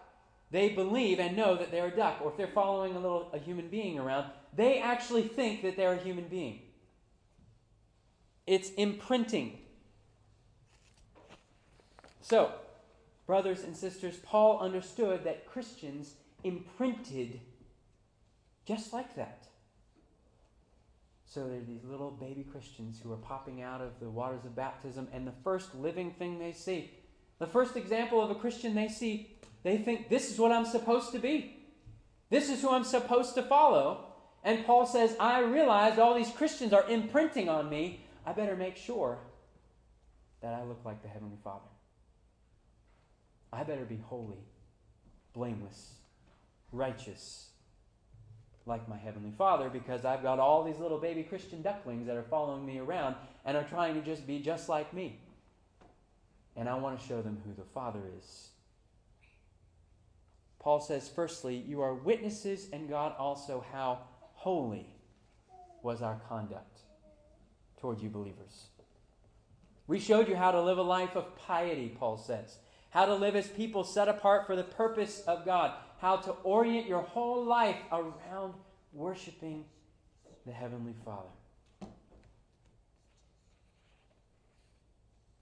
they 0.52 0.69
believe 0.69 1.19
and 1.19 1.36
know 1.36 1.56
that 1.56 1.71
they're 1.71 1.88
a 1.88 1.95
duck. 1.95 2.19
Or 2.23 2.32
if 2.32 2.38
they're 2.38 2.47
following 2.47 2.95
a 2.95 2.99
little 2.99 3.30
a 3.34 3.38
human 3.38 3.67
being 3.67 3.99
around, 3.99 4.28
they 4.56 4.80
actually 4.80 5.23
think 5.23 5.62
that 5.63 5.76
they're 5.76 5.93
a 5.93 5.97
human 5.97 6.28
being. 6.28 6.60
It's 8.45 8.69
imprinting. 8.71 9.60
So, 12.23 12.53
brothers 13.27 13.63
and 13.63 13.75
sisters, 13.75 14.15
Paul 14.23 14.59
understood 14.59 15.25
that 15.25 15.45
Christians 15.45 16.15
imprinted 16.45 17.41
just 18.65 18.93
like 18.93 19.15
that. 19.17 19.47
So 21.25 21.47
there 21.47 21.57
are 21.57 21.63
these 21.63 21.83
little 21.83 22.12
baby 22.12 22.45
Christians 22.49 22.99
who 23.03 23.12
are 23.12 23.17
popping 23.17 23.62
out 23.62 23.81
of 23.81 23.99
the 23.99 24.09
waters 24.09 24.45
of 24.45 24.55
baptism, 24.55 25.09
and 25.12 25.27
the 25.27 25.33
first 25.43 25.75
living 25.75 26.12
thing 26.12 26.39
they 26.39 26.53
see, 26.53 26.91
the 27.39 27.47
first 27.47 27.75
example 27.75 28.21
of 28.21 28.31
a 28.31 28.36
Christian 28.36 28.73
they 28.73 28.88
see, 28.88 29.36
they 29.63 29.77
think, 29.77 30.09
This 30.09 30.31
is 30.31 30.39
what 30.39 30.53
I'm 30.53 30.65
supposed 30.65 31.12
to 31.12 31.19
be. 31.19 31.57
This 32.29 32.49
is 32.49 32.62
who 32.62 32.69
I'm 32.69 32.86
supposed 32.86 33.36
to 33.36 33.43
follow. 33.43 34.05
And 34.45 34.65
Paul 34.65 34.86
says, 34.86 35.15
I 35.19 35.39
realized 35.39 35.99
all 35.99 36.15
these 36.15 36.31
Christians 36.31 36.71
are 36.71 36.88
imprinting 36.89 37.49
on 37.49 37.69
me. 37.69 38.05
I 38.25 38.31
better 38.31 38.55
make 38.55 38.77
sure 38.77 39.19
that 40.41 40.53
I 40.53 40.63
look 40.63 40.81
like 40.86 41.01
the 41.01 41.09
Heavenly 41.09 41.38
Father. 41.43 41.72
I 43.53 43.63
better 43.63 43.85
be 43.85 43.99
holy, 44.07 44.43
blameless, 45.33 45.93
righteous, 46.71 47.49
like 48.65 48.87
my 48.89 48.97
Heavenly 48.97 49.31
Father, 49.37 49.69
because 49.69 50.05
I've 50.05 50.23
got 50.23 50.39
all 50.39 50.63
these 50.63 50.79
little 50.79 50.97
baby 50.97 51.23
Christian 51.23 51.61
ducklings 51.61 52.07
that 52.07 52.15
are 52.15 52.23
following 52.23 52.65
me 52.65 52.79
around 52.79 53.15
and 53.45 53.55
are 53.55 53.63
trying 53.63 53.93
to 53.95 54.01
just 54.01 54.25
be 54.25 54.39
just 54.39 54.69
like 54.69 54.93
me. 54.93 55.19
And 56.55 56.67
I 56.67 56.75
want 56.75 56.99
to 56.99 57.05
show 57.05 57.21
them 57.21 57.41
who 57.45 57.53
the 57.53 57.67
Father 57.73 58.01
is. 58.19 58.49
Paul 60.59 60.79
says, 60.79 61.09
firstly, 61.13 61.57
you 61.67 61.81
are 61.81 61.93
witnesses, 61.93 62.69
and 62.71 62.87
God 62.89 63.13
also, 63.19 63.65
how 63.71 63.99
holy 64.33 64.87
was 65.81 66.01
our 66.01 66.21
conduct 66.29 66.79
toward 67.81 68.01
you 68.01 68.09
believers. 68.09 68.67
We 69.87 69.99
showed 69.99 70.29
you 70.29 70.37
how 70.37 70.51
to 70.51 70.61
live 70.61 70.77
a 70.77 70.83
life 70.83 71.17
of 71.17 71.35
piety, 71.35 71.93
Paul 71.99 72.17
says. 72.17 72.57
How 72.93 73.08
to 73.08 73.15
live 73.15 73.36
as 73.36 73.47
people 73.47 73.84
set 73.84 74.08
apart 74.08 74.45
for 74.45 74.56
the 74.56 74.63
purpose 74.63 75.23
of 75.25 75.45
God. 75.45 75.73
How 75.97 76.17
to 76.17 76.32
orient 76.43 76.86
your 76.86 77.01
whole 77.01 77.43
life 77.43 77.77
around 77.91 78.53
worshiping 78.93 79.65
the 80.45 80.51
Heavenly 80.51 80.93
Father. 81.03 81.29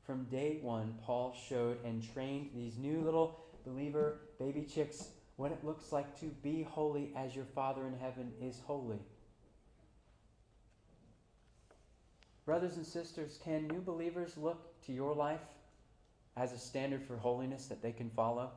From 0.06 0.24
day 0.32 0.60
one, 0.62 0.96
Paul 1.04 1.36
showed 1.50 1.84
and 1.84 2.02
trained 2.14 2.52
these 2.56 2.78
new 2.78 3.02
little 3.02 3.44
believer 3.66 4.20
baby 4.40 4.62
chicks 4.64 5.10
what 5.36 5.52
it 5.52 5.62
looks 5.62 5.92
like 5.92 6.18
to 6.22 6.28
be 6.28 6.64
holy 6.64 7.12
as 7.18 7.36
your 7.36 7.46
Father 7.54 7.86
in 7.86 7.98
heaven 8.00 8.32
is 8.42 8.62
holy. 8.66 9.00
Brothers 12.46 12.78
and 12.78 12.86
sisters, 12.86 13.38
can 13.44 13.68
new 13.68 13.82
believers 13.82 14.38
look 14.38 14.82
to 14.86 14.94
your 14.94 15.14
life 15.14 15.42
as 16.38 16.54
a 16.54 16.58
standard 16.58 17.04
for 17.04 17.17
holiness 17.17 17.67
that 17.67 17.82
they 17.82 17.91
can 17.91 18.10
follow 18.10 18.52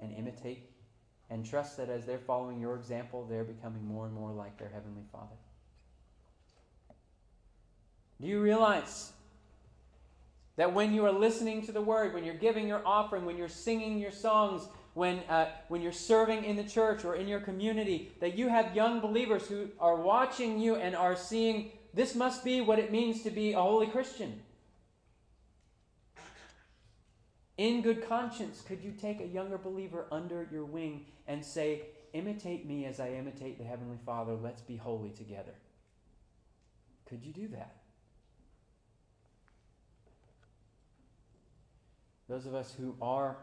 and 0.00 0.12
imitate 0.12 0.68
and 1.30 1.46
trust 1.46 1.78
that 1.78 1.88
as 1.88 2.04
they're 2.04 2.18
following 2.18 2.60
your 2.60 2.76
example, 2.76 3.26
they're 3.28 3.44
becoming 3.44 3.86
more 3.86 4.04
and 4.04 4.14
more 4.14 4.32
like 4.32 4.58
their 4.58 4.68
Heavenly 4.68 5.04
Father? 5.10 5.36
Do 8.20 8.28
you 8.28 8.40
realize 8.40 9.12
that 10.56 10.74
when 10.74 10.92
you 10.92 11.06
are 11.06 11.12
listening 11.12 11.64
to 11.66 11.72
the 11.72 11.80
Word, 11.80 12.12
when 12.12 12.24
you're 12.24 12.34
giving 12.34 12.68
your 12.68 12.82
offering, 12.86 13.24
when 13.24 13.38
you're 13.38 13.48
singing 13.48 13.98
your 13.98 14.10
songs, 14.10 14.68
when, 14.92 15.20
uh, 15.20 15.48
when 15.68 15.80
you're 15.80 15.90
serving 15.90 16.44
in 16.44 16.54
the 16.54 16.64
church 16.64 17.04
or 17.04 17.14
in 17.14 17.26
your 17.26 17.40
community, 17.40 18.12
that 18.20 18.36
you 18.36 18.48
have 18.48 18.76
young 18.76 19.00
believers 19.00 19.46
who 19.46 19.68
are 19.80 19.96
watching 19.96 20.58
you 20.58 20.76
and 20.76 20.94
are 20.94 21.16
seeing 21.16 21.70
this 21.94 22.14
must 22.14 22.44
be 22.44 22.60
what 22.60 22.78
it 22.78 22.92
means 22.92 23.22
to 23.22 23.30
be 23.30 23.54
a 23.54 23.60
holy 23.60 23.86
Christian. 23.86 24.40
In 27.58 27.82
good 27.82 28.06
conscience, 28.08 28.62
could 28.66 28.82
you 28.82 28.92
take 28.92 29.20
a 29.20 29.26
younger 29.26 29.58
believer 29.58 30.06
under 30.10 30.48
your 30.50 30.64
wing 30.64 31.06
and 31.26 31.44
say, 31.44 31.82
Imitate 32.12 32.66
me 32.66 32.84
as 32.84 33.00
I 33.00 33.10
imitate 33.10 33.58
the 33.58 33.64
Heavenly 33.64 33.98
Father. 34.04 34.34
Let's 34.34 34.60
be 34.60 34.76
holy 34.76 35.10
together? 35.10 35.54
Could 37.06 37.24
you 37.24 37.32
do 37.32 37.48
that? 37.48 37.76
Those 42.28 42.46
of 42.46 42.54
us 42.54 42.74
who 42.78 42.94
are 43.00 43.36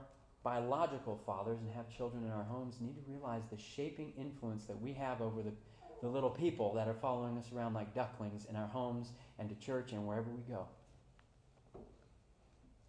biological 0.44 1.20
fathers 1.26 1.60
and 1.62 1.72
have 1.74 1.90
children 1.96 2.24
in 2.24 2.32
our 2.32 2.44
homes 2.44 2.76
need 2.80 2.96
to 2.96 3.12
realize 3.12 3.44
the 3.52 3.58
shaping 3.58 4.14
influence 4.18 4.66
that 4.66 4.80
we 4.80 4.94
have 4.94 5.22
over 5.22 5.42
the, 5.42 5.52
the 6.02 6.08
little 6.08 6.30
people 6.30 6.74
that 6.76 6.88
are 6.88 6.94
following 6.94 7.38
us 7.38 7.52
around 7.54 7.74
like 7.74 7.94
ducklings 7.94 8.46
in 8.46 8.56
our 8.56 8.68
homes 8.68 9.12
and 9.38 9.50
to 9.50 9.56
church 9.56 9.92
and 9.92 10.08
wherever 10.08 10.30
we 10.30 10.42
go. 10.52 10.66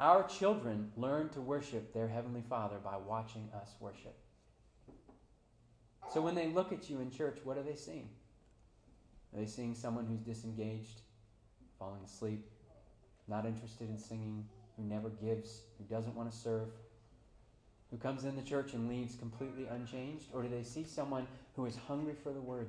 Our 0.01 0.27
children 0.27 0.91
learn 0.97 1.29
to 1.31 1.41
worship 1.41 1.93
their 1.93 2.09
Heavenly 2.09 2.43
Father 2.49 2.79
by 2.83 2.97
watching 2.97 3.51
us 3.55 3.75
worship. 3.81 4.17
So 6.13 6.21
when 6.23 6.35
they 6.35 6.49
look 6.49 6.73
at 6.73 6.89
you 6.89 7.01
in 7.01 7.11
church, 7.11 7.39
what 7.45 7.59
are 7.59 7.63
they 7.63 7.77
seeing? 7.77 8.09
Are 9.35 9.41
they 9.41 9.47
seeing 9.47 9.75
someone 9.75 10.07
who's 10.07 10.21
disengaged, 10.21 11.03
falling 11.79 12.03
asleep, 12.03 12.45
not 13.29 13.47
interested 13.47 13.89
in 13.89 13.99
singing, 13.99 14.45
who 14.77 14.83
never 14.85 15.11
gives, 15.11 15.61
who 15.79 15.85
doesn't 15.85 16.17
want 16.17 16.31
to 16.31 16.37
serve? 16.37 16.71
who 17.91 17.97
comes 17.97 18.25
in 18.25 18.37
the 18.37 18.43
church 18.43 18.73
and 18.73 18.89
leaves 18.89 19.17
completely 19.17 19.67
unchanged? 19.67 20.27
Or 20.33 20.43
do 20.43 20.49
they 20.49 20.63
see 20.63 20.85
someone 20.85 21.27
who 21.57 21.67
is 21.67 21.77
hungry 21.89 22.15
for 22.23 22.33
the 22.33 22.41
word, 22.41 22.69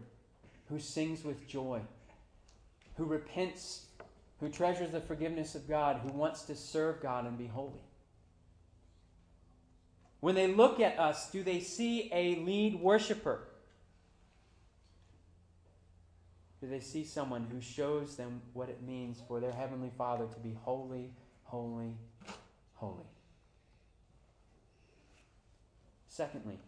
who 0.67 0.79
sings 0.79 1.23
with 1.23 1.47
joy, 1.47 1.81
who 2.95 3.05
repents, 3.05 3.85
who 4.41 4.49
treasures 4.49 4.91
the 4.91 4.99
forgiveness 4.99 5.55
of 5.55 5.69
God, 5.69 6.01
who 6.03 6.11
wants 6.11 6.41
to 6.43 6.55
serve 6.55 7.01
God 7.01 7.25
and 7.25 7.37
be 7.37 7.47
holy? 7.47 7.83
When 10.19 10.35
they 10.35 10.47
look 10.47 10.79
at 10.79 10.99
us, 10.99 11.31
do 11.31 11.43
they 11.43 11.61
see 11.61 12.09
a 12.11 12.35
lead 12.37 12.75
worshiper? 12.81 13.47
Do 16.59 16.67
they 16.67 16.79
see 16.79 17.03
someone 17.03 17.47
who 17.51 17.61
shows 17.61 18.15
them 18.15 18.41
what 18.53 18.69
it 18.69 18.81
means 18.83 19.21
for 19.27 19.39
their 19.39 19.51
Heavenly 19.51 19.91
Father 19.97 20.25
to 20.25 20.39
be 20.39 20.55
holy, 20.63 21.11
holy, 21.43 21.95
holy? 22.75 23.05
Secondly, 26.07 26.59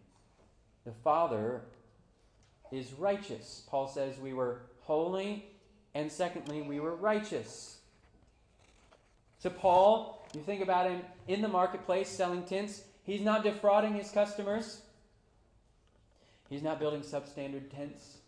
the 0.84 0.92
Father 1.04 1.62
is 2.72 2.92
righteous. 2.92 3.64
Paul 3.68 3.88
says 3.88 4.18
we 4.18 4.32
were 4.32 4.62
holy, 4.80 5.44
and 5.94 6.10
secondly, 6.10 6.62
we 6.62 6.80
were 6.80 6.94
righteous. 6.94 7.78
So, 9.38 9.50
Paul, 9.50 10.26
you 10.34 10.40
think 10.40 10.62
about 10.62 10.90
him 10.90 11.02
in 11.28 11.42
the 11.42 11.48
marketplace 11.48 12.08
selling 12.08 12.44
tents, 12.44 12.82
he's 13.04 13.20
not 13.20 13.44
defrauding 13.44 13.94
his 13.94 14.10
customers. 14.10 14.82
He's 16.50 16.62
not 16.62 16.78
building 16.78 17.00
substandard 17.00 17.70
tents, 17.74 18.18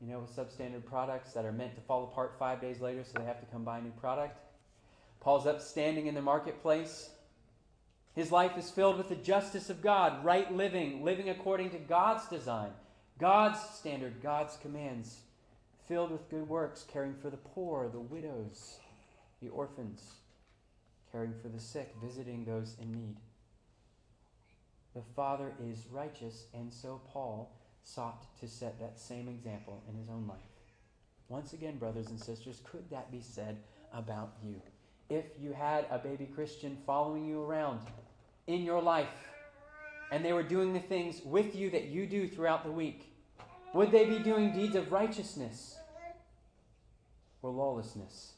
you 0.00 0.12
know, 0.12 0.20
with 0.20 0.36
substandard 0.36 0.84
products 0.84 1.32
that 1.32 1.44
are 1.44 1.52
meant 1.52 1.74
to 1.74 1.80
fall 1.80 2.04
apart 2.04 2.36
five 2.38 2.60
days 2.60 2.80
later 2.80 3.02
so 3.04 3.18
they 3.18 3.24
have 3.24 3.40
to 3.40 3.46
come 3.46 3.64
buy 3.64 3.78
a 3.78 3.82
new 3.82 3.90
product. 3.92 4.38
Paul's 5.20 5.46
upstanding 5.46 6.06
in 6.06 6.14
the 6.14 6.22
marketplace. 6.22 7.10
His 8.14 8.30
life 8.30 8.58
is 8.58 8.70
filled 8.70 8.98
with 8.98 9.08
the 9.08 9.16
justice 9.16 9.70
of 9.70 9.80
God, 9.80 10.24
right 10.24 10.52
living, 10.52 11.02
living 11.02 11.30
according 11.30 11.70
to 11.70 11.78
God's 11.78 12.28
design, 12.28 12.70
God's 13.18 13.58
standard, 13.60 14.22
God's 14.22 14.56
commands, 14.58 15.16
filled 15.88 16.10
with 16.10 16.30
good 16.30 16.48
works, 16.48 16.84
caring 16.90 17.14
for 17.14 17.30
the 17.30 17.36
poor, 17.36 17.88
the 17.88 18.00
widows, 18.00 18.78
the 19.40 19.48
orphans, 19.48 20.14
caring 21.10 21.34
for 21.40 21.48
the 21.48 21.60
sick, 21.60 21.94
visiting 22.02 22.44
those 22.44 22.76
in 22.80 22.92
need. 22.92 23.16
The 24.94 25.02
Father 25.16 25.52
is 25.62 25.86
righteous, 25.90 26.44
and 26.54 26.72
so 26.72 27.00
Paul 27.12 27.50
sought 27.84 28.26
to 28.40 28.46
set 28.46 28.78
that 28.80 28.98
same 28.98 29.28
example 29.28 29.82
in 29.88 29.96
his 29.96 30.08
own 30.08 30.26
life. 30.26 30.38
Once 31.28 31.52
again, 31.52 31.78
brothers 31.78 32.08
and 32.08 32.20
sisters, 32.20 32.60
could 32.70 32.88
that 32.90 33.10
be 33.10 33.20
said 33.20 33.56
about 33.92 34.34
you? 34.42 34.60
If 35.08 35.24
you 35.40 35.52
had 35.52 35.86
a 35.90 35.98
baby 35.98 36.26
Christian 36.26 36.76
following 36.86 37.26
you 37.26 37.42
around, 37.42 37.80
in 38.46 38.62
your 38.62 38.82
life 38.82 39.08
and 40.10 40.24
they 40.24 40.32
were 40.32 40.42
doing 40.42 40.72
the 40.72 40.80
things 40.80 41.22
with 41.24 41.54
you 41.54 41.70
that 41.70 41.84
you 41.84 42.06
do 42.06 42.28
throughout 42.28 42.64
the 42.64 42.70
week, 42.70 43.11
would 43.74 43.90
they 43.90 44.04
be 44.04 44.18
doing 44.18 44.52
deeds 44.52 44.76
of 44.76 44.92
righteousness 44.92 45.76
or 47.42 47.50
lawlessness? 47.50 48.32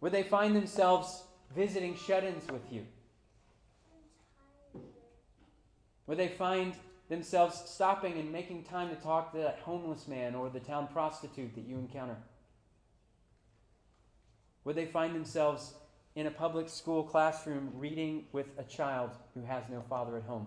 Would 0.00 0.12
they 0.12 0.22
find 0.22 0.54
themselves 0.54 1.24
visiting 1.54 1.96
shut 1.96 2.24
ins 2.24 2.46
with 2.50 2.70
you? 2.70 2.86
Would 6.06 6.18
they 6.18 6.28
find 6.28 6.74
themselves 7.08 7.62
stopping 7.66 8.18
and 8.18 8.30
making 8.30 8.64
time 8.64 8.90
to 8.90 8.96
talk 8.96 9.32
to 9.32 9.38
that 9.38 9.60
homeless 9.62 10.08
man 10.08 10.34
or 10.34 10.48
the 10.48 10.60
town 10.60 10.88
prostitute 10.92 11.54
that 11.54 11.66
you 11.66 11.78
encounter? 11.78 12.16
Would 14.64 14.76
they 14.76 14.86
find 14.86 15.14
themselves 15.14 15.74
in 16.14 16.26
a 16.26 16.30
public 16.30 16.68
school 16.68 17.02
classroom 17.02 17.70
reading 17.74 18.26
with 18.32 18.46
a 18.58 18.64
child 18.64 19.10
who 19.34 19.42
has 19.42 19.64
no 19.70 19.82
father 19.88 20.16
at 20.16 20.24
home? 20.24 20.46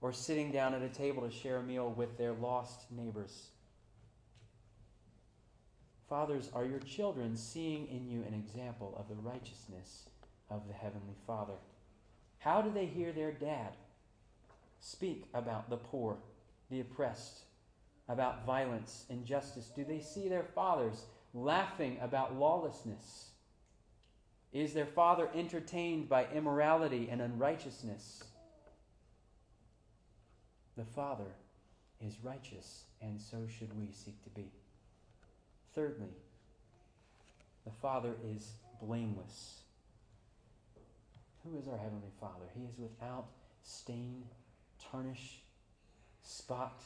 Or 0.00 0.12
sitting 0.12 0.50
down 0.50 0.74
at 0.74 0.82
a 0.82 0.88
table 0.88 1.22
to 1.22 1.30
share 1.30 1.58
a 1.58 1.62
meal 1.62 1.90
with 1.90 2.16
their 2.16 2.32
lost 2.32 2.90
neighbors. 2.90 3.48
Fathers, 6.08 6.50
are 6.54 6.64
your 6.64 6.80
children 6.80 7.36
seeing 7.36 7.86
in 7.88 8.08
you 8.08 8.24
an 8.26 8.34
example 8.34 8.94
of 8.98 9.08
the 9.08 9.22
righteousness 9.22 10.08
of 10.50 10.66
the 10.66 10.74
Heavenly 10.74 11.14
Father? 11.26 11.54
How 12.38 12.62
do 12.62 12.70
they 12.72 12.86
hear 12.86 13.12
their 13.12 13.30
dad 13.30 13.74
speak 14.80 15.26
about 15.34 15.70
the 15.70 15.76
poor, 15.76 16.16
the 16.70 16.80
oppressed, 16.80 17.44
about 18.08 18.44
violence, 18.44 19.04
injustice? 19.08 19.68
Do 19.68 19.84
they 19.84 20.00
see 20.00 20.28
their 20.28 20.46
fathers 20.54 21.04
laughing 21.32 21.98
about 22.00 22.34
lawlessness? 22.34 23.26
Is 24.52 24.72
their 24.72 24.86
father 24.86 25.28
entertained 25.32 26.08
by 26.08 26.26
immorality 26.34 27.08
and 27.08 27.20
unrighteousness? 27.20 28.24
The 30.80 30.86
Father 30.86 31.26
is 32.02 32.16
righteous, 32.22 32.84
and 33.02 33.20
so 33.20 33.36
should 33.46 33.78
we 33.78 33.92
seek 33.92 34.24
to 34.24 34.30
be. 34.30 34.50
Thirdly, 35.74 36.08
the 37.66 37.70
Father 37.82 38.14
is 38.34 38.52
blameless. 38.80 39.58
Who 41.44 41.58
is 41.58 41.68
our 41.68 41.76
Heavenly 41.76 42.08
Father? 42.18 42.46
He 42.54 42.64
is 42.64 42.78
without 42.78 43.26
stain, 43.62 44.22
tarnish, 44.90 45.42
spot. 46.22 46.80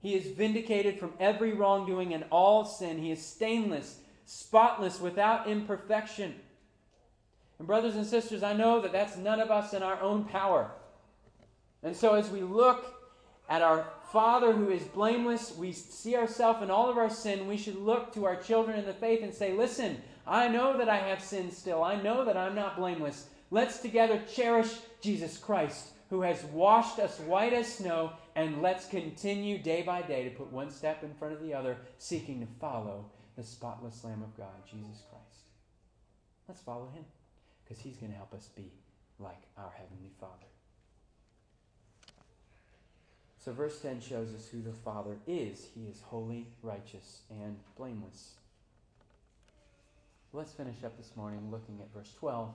He 0.00 0.16
is 0.16 0.26
vindicated 0.36 0.98
from 0.98 1.12
every 1.20 1.52
wrongdoing 1.52 2.12
and 2.12 2.24
all 2.32 2.64
sin. 2.64 2.98
He 2.98 3.12
is 3.12 3.24
stainless, 3.24 4.00
spotless, 4.24 5.00
without 5.00 5.46
imperfection. 5.46 6.34
And, 7.60 7.68
brothers 7.68 7.94
and 7.94 8.04
sisters, 8.04 8.42
I 8.42 8.54
know 8.54 8.80
that 8.80 8.90
that's 8.90 9.16
none 9.16 9.38
of 9.38 9.52
us 9.52 9.74
in 9.74 9.84
our 9.84 10.00
own 10.00 10.24
power. 10.24 10.72
And 11.84 11.94
so, 11.94 12.14
as 12.14 12.30
we 12.30 12.40
look 12.40 12.95
at 13.48 13.62
our 13.62 13.86
Father 14.12 14.52
who 14.52 14.70
is 14.70 14.82
blameless, 14.82 15.54
we 15.56 15.72
see 15.72 16.16
ourselves 16.16 16.62
in 16.62 16.70
all 16.70 16.88
of 16.88 16.98
our 16.98 17.10
sin, 17.10 17.46
we 17.46 17.56
should 17.56 17.76
look 17.76 18.12
to 18.14 18.24
our 18.24 18.36
children 18.36 18.78
in 18.78 18.86
the 18.86 18.94
faith 18.94 19.22
and 19.22 19.34
say, 19.34 19.52
Listen, 19.52 20.00
I 20.26 20.48
know 20.48 20.76
that 20.78 20.88
I 20.88 20.96
have 20.96 21.22
sinned 21.22 21.52
still. 21.52 21.84
I 21.84 22.00
know 22.00 22.24
that 22.24 22.36
I'm 22.36 22.54
not 22.54 22.76
blameless. 22.76 23.28
Let's 23.50 23.78
together 23.78 24.20
cherish 24.32 24.74
Jesus 25.00 25.38
Christ, 25.38 25.90
who 26.10 26.22
has 26.22 26.42
washed 26.44 26.98
us 26.98 27.20
white 27.20 27.52
as 27.52 27.72
snow, 27.72 28.12
and 28.34 28.60
let's 28.60 28.86
continue 28.86 29.58
day 29.58 29.82
by 29.82 30.02
day 30.02 30.24
to 30.24 30.30
put 30.30 30.52
one 30.52 30.70
step 30.70 31.04
in 31.04 31.14
front 31.14 31.34
of 31.34 31.42
the 31.42 31.54
other, 31.54 31.76
seeking 31.98 32.40
to 32.40 32.46
follow 32.60 33.04
the 33.36 33.44
spotless 33.44 34.02
Lamb 34.02 34.22
of 34.22 34.36
God, 34.36 34.66
Jesus 34.68 35.02
Christ. 35.10 35.50
Let's 36.48 36.60
follow 36.60 36.88
him, 36.94 37.04
because 37.64 37.82
he's 37.82 37.96
going 37.96 38.10
to 38.10 38.18
help 38.18 38.34
us 38.34 38.48
be 38.56 38.72
like 39.18 39.42
our 39.56 39.72
Heavenly 39.76 40.10
Father. 40.18 40.46
So, 43.46 43.52
verse 43.52 43.78
10 43.80 44.00
shows 44.00 44.34
us 44.34 44.48
who 44.48 44.60
the 44.60 44.72
Father 44.72 45.18
is. 45.24 45.68
He 45.72 45.82
is 45.82 46.02
holy, 46.02 46.48
righteous, 46.64 47.20
and 47.30 47.56
blameless. 47.78 48.32
Let's 50.32 50.50
finish 50.50 50.82
up 50.84 50.96
this 50.96 51.12
morning 51.14 51.48
looking 51.52 51.78
at 51.80 51.94
verse 51.94 52.12
12 52.18 52.52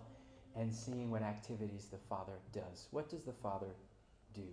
and 0.58 0.74
seeing 0.74 1.10
what 1.10 1.22
activities 1.22 1.88
the 1.90 1.98
Father 2.10 2.34
does. 2.52 2.88
What 2.92 3.10
does 3.10 3.24
the 3.24 3.32
Father 3.32 3.70
do? 4.36 4.44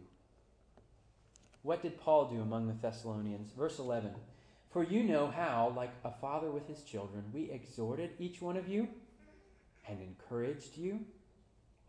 What 1.63 1.83
did 1.83 2.01
Paul 2.01 2.27
do 2.27 2.41
among 2.41 2.69
the 2.69 2.75
Thessalonians? 2.75 3.51
Verse 3.59 3.81
11 3.81 4.13
For 4.71 4.85
you 4.85 5.03
know 5.03 5.27
how, 5.27 5.73
like 5.75 5.91
a 6.05 6.13
father 6.21 6.53
with 6.53 6.69
his 6.69 6.85
children, 6.85 7.25
we 7.35 7.51
exhorted 7.51 8.11
each 8.21 8.41
one 8.41 8.57
of 8.57 8.69
you 8.69 8.87
and 9.89 9.99
encouraged 10.01 10.77
you 10.77 11.01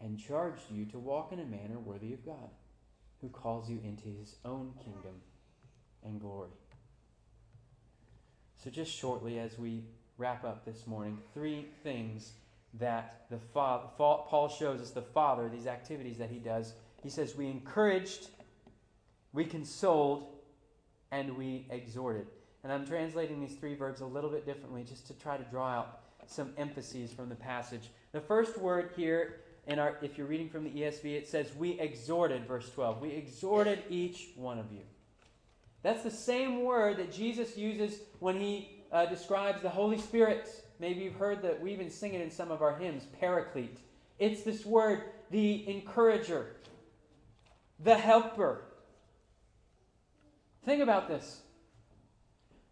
and 0.02 0.18
charged 0.18 0.72
you 0.72 0.86
to 0.86 0.98
walk 0.98 1.32
in 1.32 1.40
a 1.40 1.46
manner 1.46 1.78
worthy 1.78 2.14
of 2.14 2.26
God 2.26 2.50
who 3.22 3.30
calls 3.30 3.70
you 3.70 3.80
into 3.84 4.08
his 4.20 4.36
own 4.46 4.74
kingdom 4.84 5.16
and 6.04 6.20
glory. 6.20 6.52
So, 8.64 8.70
just 8.70 8.92
shortly 8.92 9.40
as 9.40 9.58
we 9.58 9.84
wrap 10.18 10.44
up 10.44 10.66
this 10.66 10.86
morning, 10.86 11.20
three 11.34 11.68
things 11.84 12.34
that 12.76 13.26
the 13.30 13.38
fa- 13.38 13.82
Paul 13.98 14.50
shows 14.50 14.82
us 14.82 14.92
the 14.92 15.02
Father, 15.02 15.50
these 15.50 15.68
activities 15.68 16.18
that 16.18 16.30
he 16.30 16.40
does. 16.40 16.74
He 17.02 17.10
says, 17.10 17.36
We 17.36 17.48
encouraged, 17.48 18.28
we 19.34 19.46
consoled, 19.46 20.28
and 21.12 21.38
we 21.38 21.66
exhorted. 21.70 22.28
And 22.64 22.72
I'm 22.72 22.86
translating 22.86 23.40
these 23.40 23.56
three 23.56 23.76
verbs 23.76 24.02
a 24.02 24.06
little 24.06 24.30
bit 24.30 24.46
differently 24.46 24.84
just 24.84 25.08
to 25.08 25.14
try 25.14 25.38
to 25.38 25.44
draw 25.46 25.70
out 25.70 26.00
some 26.28 26.52
emphases 26.58 27.12
from 27.14 27.30
the 27.30 27.36
passage. 27.36 27.90
The 28.12 28.20
first 28.22 28.58
word 28.60 28.92
here 28.96 29.38
in 29.70 29.78
our, 29.78 29.98
if 30.02 30.18
you're 30.18 30.28
reading 30.28 30.50
from 30.50 30.64
the 30.64 30.72
ESV, 30.72 31.06
it 31.06 31.28
says, 31.28 31.54
We 31.56 31.80
exhorted, 31.80 32.46
verse 32.48 32.70
12. 32.72 33.02
We 33.02 33.12
exhorted 33.12 33.84
each 33.90 34.30
one 34.36 34.58
of 34.58 34.72
you. 34.72 34.82
That's 35.84 36.04
the 36.04 36.12
same 36.12 36.64
word 36.64 36.98
that 36.98 37.14
Jesus 37.14 37.56
uses 37.56 38.00
when 38.20 38.40
he 38.40 38.82
uh, 38.92 39.06
describes 39.06 39.62
the 39.62 39.70
Holy 39.70 40.00
Spirit. 40.00 40.50
Maybe 40.80 41.02
you've 41.02 41.16
heard 41.16 41.44
that 41.44 41.62
we 41.62 41.72
even 41.72 41.90
sing 41.90 42.16
it 42.16 42.22
in 42.22 42.32
some 42.32 42.52
of 42.52 42.64
our 42.64 42.76
hymns, 42.76 43.06
paraclete. 43.20 43.78
It's 44.18 44.42
this 44.42 44.66
word, 44.66 45.04
the 45.30 45.70
encourager, 45.70 46.56
the 47.80 47.96
helper. 47.96 48.64
Think 50.66 50.82
about 50.82 51.08
this. 51.08 51.42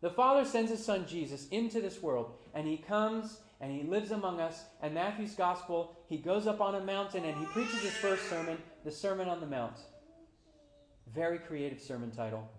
The 0.02 0.10
Father 0.10 0.46
sends 0.46 0.72
His 0.72 0.84
Son 0.84 1.06
Jesus 1.08 1.48
into 1.50 1.80
this 1.80 2.02
world, 2.02 2.34
and 2.56 2.68
He 2.68 2.78
comes 2.78 3.40
and 3.60 3.72
he 3.72 3.84
lives 3.88 4.12
among 4.12 4.40
us. 4.40 4.66
And 4.82 4.94
Matthew's 4.94 5.34
gospel, 5.34 5.98
he 6.08 6.18
goes 6.18 6.48
up 6.48 6.62
on 6.62 6.76
a 6.76 6.84
mountain 6.84 7.26
and 7.26 7.38
he 7.38 7.46
preaches 7.46 7.82
his 7.82 7.94
first 7.94 8.30
sermon, 8.30 8.58
the 8.84 8.92
Sermon 8.92 9.28
on 9.28 9.40
the 9.40 9.48
Mount. 9.48 9.78
Very 11.14 11.40
creative 11.40 11.82
sermon 11.82 12.12
title. 12.12 12.50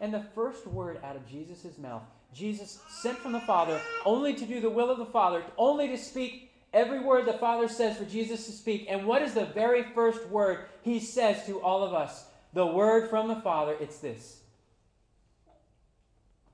And 0.00 0.12
the 0.12 0.24
first 0.34 0.66
word 0.66 1.00
out 1.02 1.16
of 1.16 1.26
Jesus' 1.26 1.78
mouth, 1.78 2.02
Jesus 2.32 2.80
sent 2.88 3.18
from 3.18 3.32
the 3.32 3.40
Father 3.40 3.80
only 4.04 4.34
to 4.34 4.44
do 4.44 4.60
the 4.60 4.70
will 4.70 4.90
of 4.90 4.98
the 4.98 5.06
Father, 5.06 5.42
only 5.56 5.88
to 5.88 5.98
speak 5.98 6.52
every 6.72 7.00
word 7.00 7.24
the 7.24 7.32
Father 7.32 7.68
says 7.68 7.96
for 7.96 8.04
Jesus 8.04 8.46
to 8.46 8.52
speak. 8.52 8.86
And 8.88 9.06
what 9.06 9.22
is 9.22 9.34
the 9.34 9.46
very 9.46 9.82
first 9.82 10.28
word 10.28 10.66
he 10.82 11.00
says 11.00 11.44
to 11.46 11.60
all 11.60 11.82
of 11.82 11.94
us? 11.94 12.26
The 12.52 12.66
word 12.66 13.10
from 13.10 13.28
the 13.28 13.40
Father, 13.40 13.76
it's 13.80 13.98
this 13.98 14.40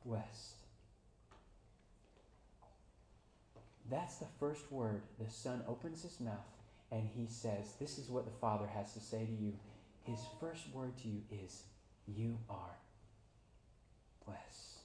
Blessed 0.04 0.41
That's 3.92 4.16
the 4.16 4.26
first 4.40 4.72
word. 4.72 5.02
The 5.20 5.30
Son 5.30 5.62
opens 5.68 6.02
his 6.02 6.18
mouth 6.18 6.48
and 6.90 7.06
he 7.14 7.26
says, 7.28 7.74
This 7.78 7.98
is 7.98 8.08
what 8.08 8.24
the 8.24 8.38
Father 8.40 8.66
has 8.74 8.94
to 8.94 9.00
say 9.00 9.26
to 9.26 9.32
you. 9.32 9.52
His 10.04 10.18
first 10.40 10.62
word 10.72 10.96
to 11.02 11.08
you 11.08 11.20
is, 11.44 11.64
You 12.08 12.38
are 12.48 12.78
blessed. 14.24 14.78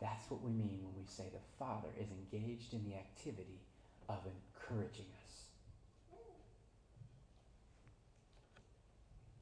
That's 0.00 0.30
what 0.30 0.42
we 0.42 0.50
mean 0.50 0.80
when 0.82 0.94
we 0.96 1.06
say 1.06 1.24
the 1.24 1.58
Father 1.58 1.88
is 2.00 2.08
engaged 2.10 2.72
in 2.72 2.84
the 2.88 2.96
activity 2.96 3.60
of 4.08 4.20
encouraging 4.24 5.06
us. 5.26 5.42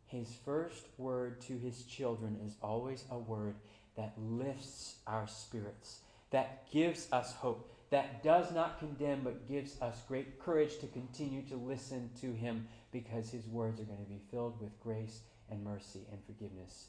His 0.06 0.34
first 0.44 0.86
word 0.98 1.40
to 1.42 1.56
his 1.58 1.84
children 1.84 2.40
is 2.44 2.56
always 2.60 3.04
a 3.08 3.18
word 3.18 3.54
that 3.96 4.14
lifts 4.18 4.96
our 5.06 5.28
spirits 5.28 6.00
that 6.32 6.70
gives 6.70 7.08
us 7.12 7.34
hope, 7.34 7.70
that 7.90 8.22
does 8.22 8.52
not 8.52 8.78
condemn, 8.78 9.20
but 9.22 9.48
gives 9.48 9.80
us 9.80 10.02
great 10.08 10.40
courage 10.40 10.78
to 10.78 10.86
continue 10.88 11.42
to 11.42 11.56
listen 11.56 12.10
to 12.20 12.32
Him 12.32 12.66
because 12.90 13.30
His 13.30 13.46
words 13.46 13.80
are 13.80 13.84
going 13.84 14.02
to 14.02 14.10
be 14.10 14.20
filled 14.30 14.60
with 14.60 14.80
grace 14.80 15.20
and 15.50 15.62
mercy 15.62 16.00
and 16.10 16.18
forgiveness 16.24 16.86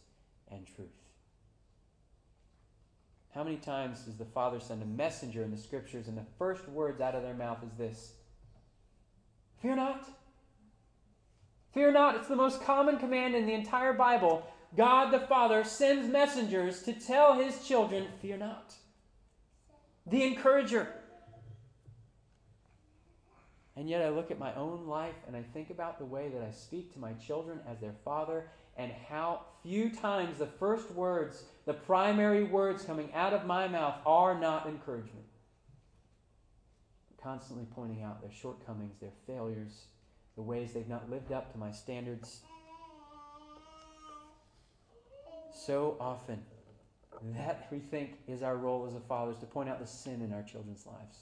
and 0.50 0.66
truth. 0.66 0.88
How 3.36 3.44
many 3.44 3.58
times 3.58 4.02
does 4.02 4.16
the 4.16 4.26
Father 4.26 4.60
send 4.60 4.82
a 4.82 4.86
messenger 4.86 5.44
in 5.44 5.52
the 5.52 5.58
Scriptures, 5.58 6.08
and 6.08 6.18
the 6.18 6.26
first 6.38 6.68
words 6.70 7.02
out 7.02 7.16
of 7.16 7.24
their 7.24 7.34
mouth 7.34 7.60
is 7.64 7.78
this 7.78 8.14
Fear 9.62 9.76
not. 9.76 10.08
Fear 11.74 11.94
not. 11.94 12.16
It's 12.16 12.28
the 12.28 12.36
most 12.36 12.62
common 12.62 12.98
command 12.98 13.36
in 13.36 13.46
the 13.46 13.54
entire 13.54 13.94
Bible. 13.94 14.46
God 14.76 15.12
the 15.12 15.20
Father 15.20 15.64
sends 15.64 16.12
messengers 16.12 16.84
to 16.84 16.94
tell 16.94 17.34
his 17.36 17.66
children, 17.68 18.08
Fear 18.22 18.38
not 18.38 18.76
the 20.06 20.24
encourager. 20.24 20.88
And 23.76 23.90
yet 23.90 24.02
I 24.02 24.10
look 24.10 24.30
at 24.30 24.38
my 24.38 24.54
own 24.56 24.86
life 24.88 25.16
and 25.28 25.36
I 25.36 25.44
think 25.54 25.70
about 25.70 25.98
the 25.98 26.06
way 26.06 26.30
that 26.30 26.44
I 26.44 26.52
speak 26.52 26.94
to 26.94 27.00
my 27.00 27.14
children 27.14 27.60
as 27.68 27.80
their 27.80 27.96
father 28.06 28.46
and 28.78 28.92
how 29.10 29.42
few 29.64 29.90
times 29.90 30.38
the 30.38 30.46
first 30.46 30.92
words, 30.92 31.44
the 31.66 31.74
primary 31.74 32.44
words 32.44 32.84
coming 32.84 33.10
out 33.14 33.34
of 33.34 33.46
my 33.46 33.68
mouth 33.68 33.96
are 34.06 34.40
not 34.40 34.68
encouragement. 34.68 35.26
Constantly 37.22 37.66
pointing 37.74 38.04
out 38.04 38.22
their 38.22 38.32
shortcomings, 38.32 39.00
their 39.00 39.14
failures, 39.26 39.86
the 40.36 40.42
ways 40.42 40.74
they've 40.74 40.88
not 40.88 41.10
lived 41.10 41.32
up 41.32 41.52
to 41.54 41.58
my 41.58 41.72
standards. 41.72 42.42
So 45.54 45.96
often, 46.00 46.44
that, 47.36 47.68
we 47.72 47.80
think, 47.80 48.18
is 48.28 48.44
our 48.44 48.58
role 48.58 48.86
as 48.88 48.96
a 48.96 49.00
father, 49.00 49.32
is 49.32 49.40
to 49.40 49.46
point 49.46 49.70
out 49.70 49.80
the 49.80 49.88
sin 49.88 50.22
in 50.22 50.34
our 50.34 50.44
children's 50.44 50.86
lives. 50.86 51.20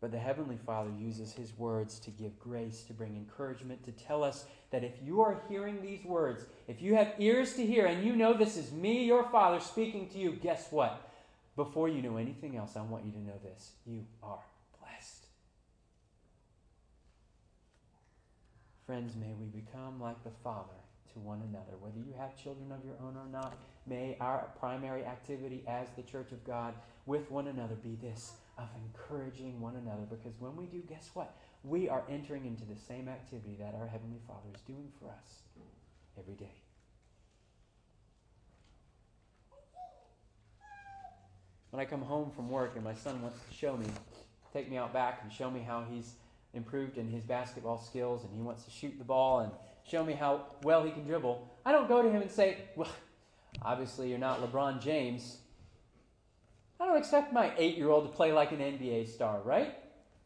But 0.00 0.10
the 0.10 0.18
Heavenly 0.18 0.58
Father 0.66 0.90
uses 0.98 1.32
His 1.32 1.56
words 1.56 2.00
to 2.00 2.10
give 2.10 2.36
grace, 2.40 2.82
to 2.84 2.92
bring 2.92 3.14
encouragement, 3.14 3.84
to 3.84 3.92
tell 3.92 4.24
us 4.24 4.46
that 4.72 4.82
if 4.82 4.94
you 5.04 5.20
are 5.20 5.42
hearing 5.48 5.80
these 5.80 6.04
words, 6.04 6.44
if 6.66 6.82
you 6.82 6.96
have 6.96 7.14
ears 7.20 7.54
to 7.54 7.64
hear, 7.64 7.86
and 7.86 8.04
you 8.04 8.16
know 8.16 8.34
this 8.34 8.56
is 8.56 8.72
me, 8.72 9.04
your 9.04 9.22
Father, 9.30 9.60
speaking 9.60 10.08
to 10.08 10.18
you, 10.18 10.32
guess 10.32 10.66
what? 10.72 11.08
Before 11.54 11.88
you 11.88 12.02
know 12.02 12.16
anything 12.16 12.56
else, 12.56 12.76
I 12.76 12.82
want 12.82 13.04
you 13.04 13.12
to 13.12 13.20
know 13.20 13.38
this. 13.44 13.72
You 13.86 14.04
are 14.24 14.40
blessed. 14.80 15.26
Friends, 18.86 19.14
may 19.14 19.34
we 19.38 19.46
become 19.46 20.00
like 20.00 20.24
the 20.24 20.32
Father 20.42 20.74
to 21.12 21.18
one 21.18 21.42
another. 21.48 21.76
Whether 21.80 21.98
you 21.98 22.14
have 22.18 22.36
children 22.36 22.72
of 22.72 22.84
your 22.84 22.94
own 23.02 23.16
or 23.16 23.26
not, 23.30 23.56
may 23.86 24.16
our 24.20 24.48
primary 24.58 25.04
activity 25.04 25.64
as 25.66 25.88
the 25.96 26.02
church 26.02 26.32
of 26.32 26.44
God 26.44 26.74
with 27.06 27.30
one 27.30 27.48
another 27.48 27.74
be 27.74 27.96
this 28.00 28.32
of 28.58 28.68
encouraging 28.76 29.60
one 29.60 29.76
another. 29.76 30.06
Because 30.08 30.38
when 30.38 30.56
we 30.56 30.66
do, 30.66 30.82
guess 30.88 31.10
what? 31.14 31.34
We 31.64 31.88
are 31.88 32.02
entering 32.10 32.46
into 32.46 32.64
the 32.64 32.78
same 32.78 33.08
activity 33.08 33.56
that 33.60 33.74
our 33.78 33.86
Heavenly 33.86 34.20
Father 34.26 34.48
is 34.54 34.60
doing 34.62 34.88
for 35.00 35.08
us 35.08 35.42
every 36.18 36.34
day. 36.34 36.54
When 41.70 41.80
I 41.80 41.86
come 41.86 42.02
home 42.02 42.30
from 42.30 42.50
work 42.50 42.72
and 42.74 42.84
my 42.84 42.94
son 42.94 43.22
wants 43.22 43.38
to 43.48 43.54
show 43.54 43.76
me, 43.76 43.86
take 44.52 44.70
me 44.70 44.76
out 44.76 44.92
back 44.92 45.20
and 45.22 45.32
show 45.32 45.50
me 45.50 45.60
how 45.60 45.84
he's 45.90 46.14
improved 46.52 46.98
in 46.98 47.08
his 47.08 47.24
basketball 47.24 47.78
skills 47.78 48.24
and 48.24 48.34
he 48.34 48.42
wants 48.42 48.64
to 48.64 48.70
shoot 48.70 48.94
the 48.98 49.04
ball 49.04 49.40
and 49.40 49.52
show 49.88 50.04
me 50.04 50.12
how 50.14 50.46
well 50.62 50.84
he 50.84 50.90
can 50.90 51.04
dribble, 51.04 51.48
I 51.64 51.72
don't 51.72 51.88
go 51.88 52.02
to 52.02 52.10
him 52.10 52.22
and 52.22 52.30
say, 52.30 52.58
Well, 52.76 52.88
obviously 53.62 54.08
you're 54.10 54.18
not 54.18 54.40
LeBron 54.40 54.80
James. 54.80 55.38
I 56.80 56.86
don't 56.86 56.96
expect 56.96 57.32
my 57.32 57.52
eight 57.58 57.76
year 57.76 57.90
old 57.90 58.10
to 58.10 58.16
play 58.16 58.32
like 58.32 58.52
an 58.52 58.58
NBA 58.58 59.08
star, 59.08 59.40
right? 59.44 59.74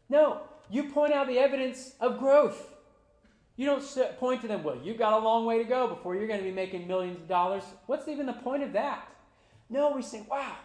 No, 0.08 0.40
you 0.70 0.84
point 0.84 1.12
out 1.12 1.26
the 1.26 1.38
evidence 1.38 1.94
of 2.00 2.18
growth. 2.18 2.72
You 3.56 3.66
don't 3.66 4.18
point 4.18 4.42
to 4.42 4.48
them, 4.48 4.62
well, 4.62 4.78
you've 4.82 4.98
got 4.98 5.14
a 5.14 5.18
long 5.18 5.46
way 5.46 5.58
to 5.58 5.64
go 5.64 5.88
before 5.88 6.14
you're 6.14 6.26
going 6.26 6.40
to 6.40 6.44
be 6.44 6.52
making 6.52 6.86
millions 6.86 7.16
of 7.16 7.26
dollars. 7.26 7.62
What's 7.86 8.06
even 8.06 8.26
the 8.26 8.34
point 8.34 8.62
of 8.62 8.74
that? 8.74 9.08
No, 9.70 9.92
we 9.92 10.02
say, 10.02 10.24
wow, 10.30 10.56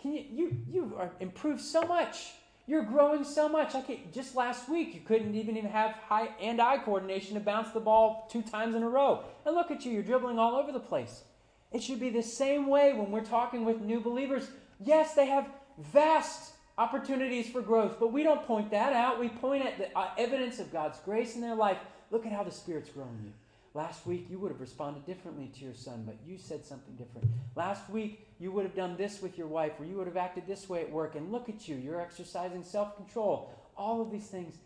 can 0.00 0.12
you, 0.12 0.24
you, 0.32 0.56
you 0.68 1.00
improved 1.20 1.60
so 1.60 1.82
much. 1.82 2.32
You're 2.70 2.84
growing 2.84 3.24
so 3.24 3.48
much. 3.48 3.74
I 3.74 3.80
can, 3.80 3.96
just 4.12 4.36
last 4.36 4.68
week, 4.68 4.94
you 4.94 5.00
couldn't 5.00 5.34
even, 5.34 5.56
even 5.56 5.72
have 5.72 5.90
high 5.90 6.28
and 6.40 6.62
eye 6.62 6.78
coordination 6.78 7.34
to 7.34 7.40
bounce 7.40 7.72
the 7.72 7.80
ball 7.80 8.28
two 8.30 8.42
times 8.42 8.76
in 8.76 8.84
a 8.84 8.88
row. 8.88 9.24
And 9.44 9.56
look 9.56 9.72
at 9.72 9.84
you, 9.84 9.90
you're 9.90 10.04
dribbling 10.04 10.38
all 10.38 10.54
over 10.54 10.70
the 10.70 10.78
place. 10.78 11.24
It 11.72 11.82
should 11.82 11.98
be 11.98 12.10
the 12.10 12.22
same 12.22 12.68
way 12.68 12.92
when 12.92 13.10
we're 13.10 13.24
talking 13.24 13.64
with 13.64 13.80
new 13.80 13.98
believers. 13.98 14.46
Yes, 14.78 15.14
they 15.14 15.26
have 15.26 15.48
vast 15.78 16.52
opportunities 16.78 17.50
for 17.50 17.60
growth, 17.60 17.96
but 17.98 18.12
we 18.12 18.22
don't 18.22 18.46
point 18.46 18.70
that 18.70 18.92
out. 18.92 19.18
We 19.18 19.30
point 19.30 19.66
at 19.66 19.76
the 19.76 19.98
uh, 19.98 20.10
evidence 20.16 20.60
of 20.60 20.72
God's 20.72 21.00
grace 21.00 21.34
in 21.34 21.40
their 21.40 21.56
life. 21.56 21.78
Look 22.12 22.24
at 22.24 22.30
how 22.30 22.44
the 22.44 22.52
Spirit's 22.52 22.90
growing 22.90 23.18
you. 23.24 23.32
Last 23.74 24.06
week, 24.06 24.28
you 24.30 24.38
would 24.38 24.52
have 24.52 24.60
responded 24.60 25.04
differently 25.06 25.50
to 25.58 25.64
your 25.64 25.74
son, 25.74 26.04
but 26.06 26.18
you 26.24 26.38
said 26.38 26.64
something 26.64 26.94
different. 26.94 27.26
Last 27.56 27.90
week, 27.90 28.28
you 28.40 28.50
would 28.50 28.64
have 28.64 28.74
done 28.74 28.96
this 28.96 29.22
with 29.22 29.38
your 29.38 29.46
wife, 29.46 29.72
or 29.78 29.84
you 29.84 29.96
would 29.96 30.08
have 30.08 30.16
acted 30.16 30.46
this 30.46 30.68
way 30.68 30.80
at 30.80 30.90
work, 30.90 31.14
and 31.14 31.30
look 31.30 31.48
at 31.48 31.68
you. 31.68 31.76
You're 31.76 32.00
exercising 32.00 32.64
self 32.64 32.96
control. 32.96 33.54
All 33.76 34.00
of 34.00 34.10
these 34.10 34.26
things 34.26 34.56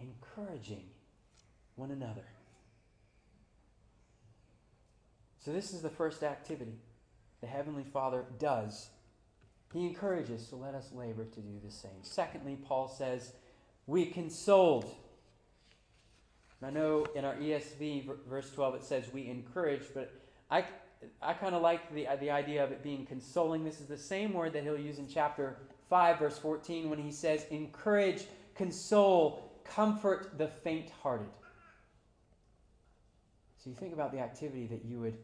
encouraging 0.00 0.84
one 1.76 1.90
another. 1.90 2.24
So, 5.38 5.52
this 5.52 5.72
is 5.72 5.82
the 5.82 5.90
first 5.90 6.22
activity 6.22 6.78
the 7.40 7.46
Heavenly 7.46 7.84
Father 7.84 8.24
does 8.38 8.90
he 9.72 9.86
encourages, 9.86 10.46
so 10.46 10.56
let 10.56 10.74
us 10.74 10.90
labor 10.92 11.24
to 11.24 11.40
do 11.40 11.58
the 11.64 11.70
same. 11.70 12.02
Secondly, 12.02 12.58
Paul 12.62 12.88
says, 12.88 13.32
we 13.86 14.04
consoled. 14.06 14.94
I 16.62 16.70
know 16.70 17.06
in 17.16 17.24
our 17.24 17.34
ESV, 17.34 18.08
verse 18.28 18.50
12, 18.52 18.76
it 18.76 18.84
says 18.84 19.04
we 19.12 19.28
encourage, 19.28 19.82
but 19.94 20.12
I, 20.50 20.64
I 21.20 21.32
kind 21.34 21.54
of 21.54 21.62
like 21.62 21.94
the, 21.94 22.06
the 22.20 22.30
idea 22.30 22.62
of 22.62 22.72
it 22.72 22.82
being 22.82 23.06
consoling. 23.06 23.64
This 23.64 23.80
is 23.80 23.86
the 23.86 23.98
same 23.98 24.32
word 24.32 24.52
that 24.52 24.62
he'll 24.62 24.78
use 24.78 24.98
in 24.98 25.08
chapter 25.08 25.56
5, 25.88 26.18
verse 26.18 26.38
14, 26.38 26.88
when 26.88 26.98
he 26.98 27.10
says, 27.10 27.46
encourage, 27.50 28.24
console, 28.54 29.52
comfort 29.64 30.38
the 30.38 30.48
faint 30.48 30.90
hearted. 31.02 31.28
So 33.58 33.70
you 33.70 33.76
think 33.76 33.92
about 33.92 34.12
the 34.12 34.18
activity 34.18 34.66
that 34.68 34.84
you 34.84 34.98
would 35.00 35.16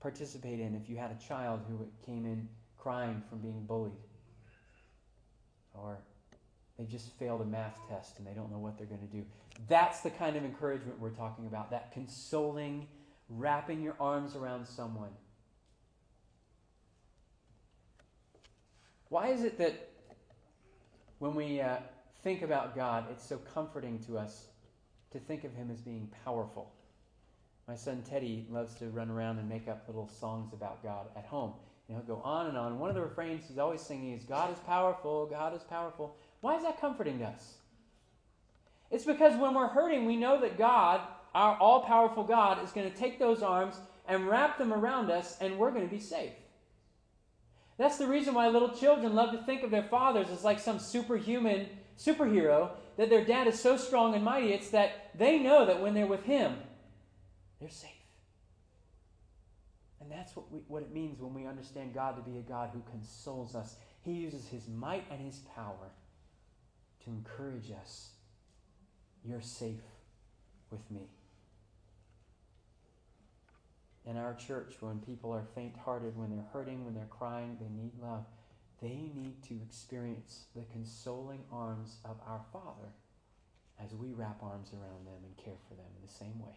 participate 0.00 0.60
in 0.60 0.74
if 0.74 0.88
you 0.88 0.96
had 0.96 1.10
a 1.10 1.28
child 1.28 1.60
who 1.68 1.86
came 2.04 2.26
in 2.26 2.48
crying 2.76 3.22
from 3.28 3.38
being 3.38 3.64
bullied. 3.64 3.92
Or 5.72 5.98
they 6.78 6.84
just 6.84 7.10
failed 7.18 7.40
a 7.40 7.44
math 7.44 7.78
test 7.88 8.18
and 8.18 8.26
they 8.26 8.32
don't 8.32 8.50
know 8.50 8.58
what 8.58 8.76
they're 8.76 8.86
going 8.86 9.00
to 9.00 9.16
do. 9.16 9.24
That's 9.68 10.00
the 10.00 10.10
kind 10.10 10.36
of 10.36 10.44
encouragement 10.44 10.98
we're 10.98 11.10
talking 11.10 11.46
about 11.46 11.70
that 11.70 11.92
consoling, 11.92 12.88
wrapping 13.28 13.80
your 13.80 13.96
arms 14.00 14.34
around 14.34 14.66
someone. 14.66 15.10
Why 19.14 19.28
is 19.28 19.44
it 19.44 19.58
that 19.58 19.90
when 21.20 21.36
we 21.36 21.60
uh, 21.60 21.76
think 22.24 22.42
about 22.42 22.74
God, 22.74 23.04
it's 23.12 23.24
so 23.24 23.38
comforting 23.54 24.00
to 24.08 24.18
us 24.18 24.46
to 25.12 25.20
think 25.20 25.44
of 25.44 25.54
Him 25.54 25.70
as 25.70 25.80
being 25.80 26.10
powerful? 26.24 26.72
My 27.68 27.76
son 27.76 28.02
Teddy 28.02 28.44
loves 28.50 28.74
to 28.80 28.86
run 28.86 29.10
around 29.10 29.38
and 29.38 29.48
make 29.48 29.68
up 29.68 29.84
little 29.86 30.08
songs 30.08 30.52
about 30.52 30.82
God 30.82 31.06
at 31.16 31.26
home. 31.26 31.52
And 31.86 31.96
he'll 31.96 32.16
go 32.16 32.22
on 32.24 32.48
and 32.48 32.58
on. 32.58 32.80
One 32.80 32.88
of 32.88 32.96
the 32.96 33.02
refrains 33.02 33.44
he's 33.46 33.56
always 33.56 33.82
singing 33.82 34.14
is, 34.14 34.24
God 34.24 34.52
is 34.52 34.58
powerful, 34.66 35.26
God 35.26 35.54
is 35.54 35.62
powerful. 35.62 36.16
Why 36.40 36.56
is 36.56 36.64
that 36.64 36.80
comforting 36.80 37.20
to 37.20 37.26
us? 37.26 37.58
It's 38.90 39.04
because 39.04 39.38
when 39.38 39.54
we're 39.54 39.68
hurting, 39.68 40.06
we 40.06 40.16
know 40.16 40.40
that 40.40 40.58
God, 40.58 41.02
our 41.36 41.56
all 41.58 41.82
powerful 41.82 42.24
God, 42.24 42.64
is 42.64 42.72
going 42.72 42.90
to 42.90 42.96
take 42.96 43.20
those 43.20 43.44
arms 43.44 43.76
and 44.08 44.26
wrap 44.26 44.58
them 44.58 44.72
around 44.72 45.12
us, 45.12 45.36
and 45.40 45.56
we're 45.56 45.70
going 45.70 45.88
to 45.88 45.94
be 45.94 46.00
safe. 46.00 46.32
That's 47.76 47.98
the 47.98 48.06
reason 48.06 48.34
why 48.34 48.48
little 48.48 48.70
children 48.70 49.14
love 49.14 49.32
to 49.32 49.42
think 49.44 49.62
of 49.62 49.70
their 49.70 49.82
fathers 49.82 50.28
as 50.30 50.44
like 50.44 50.60
some 50.60 50.78
superhuman 50.78 51.66
superhero, 51.98 52.70
that 52.96 53.10
their 53.10 53.24
dad 53.24 53.46
is 53.46 53.60
so 53.60 53.76
strong 53.76 54.14
and 54.14 54.24
mighty. 54.24 54.52
It's 54.52 54.70
that 54.70 55.10
they 55.16 55.38
know 55.38 55.66
that 55.66 55.80
when 55.80 55.94
they're 55.94 56.06
with 56.06 56.24
him, 56.24 56.56
they're 57.60 57.70
safe. 57.70 57.90
And 60.00 60.10
that's 60.10 60.36
what, 60.36 60.52
we, 60.52 60.60
what 60.68 60.82
it 60.82 60.92
means 60.92 61.20
when 61.20 61.34
we 61.34 61.46
understand 61.46 61.94
God 61.94 62.16
to 62.16 62.30
be 62.30 62.38
a 62.38 62.42
God 62.42 62.70
who 62.72 62.82
consoles 62.90 63.54
us. 63.54 63.76
He 64.02 64.12
uses 64.12 64.46
his 64.46 64.68
might 64.68 65.04
and 65.10 65.20
his 65.20 65.38
power 65.54 65.90
to 67.04 67.10
encourage 67.10 67.70
us. 67.70 68.10
You're 69.24 69.40
safe 69.40 69.80
with 70.70 70.88
me. 70.90 71.08
In 74.06 74.16
our 74.16 74.34
church, 74.34 74.76
when 74.80 74.98
people 75.00 75.32
are 75.32 75.46
faint 75.54 75.74
hearted, 75.84 76.16
when 76.16 76.30
they're 76.30 76.46
hurting, 76.52 76.84
when 76.84 76.94
they're 76.94 77.06
crying, 77.06 77.56
they 77.58 77.68
need 77.68 77.92
love, 78.02 78.26
they 78.82 79.10
need 79.14 79.42
to 79.48 79.54
experience 79.66 80.44
the 80.54 80.64
consoling 80.72 81.40
arms 81.50 81.96
of 82.04 82.16
our 82.26 82.42
Father 82.52 82.88
as 83.82 83.94
we 83.94 84.12
wrap 84.12 84.42
arms 84.42 84.72
around 84.72 85.06
them 85.06 85.24
and 85.24 85.36
care 85.36 85.54
for 85.68 85.74
them 85.74 85.86
in 85.96 86.06
the 86.06 86.12
same 86.12 86.38
way. 86.38 86.54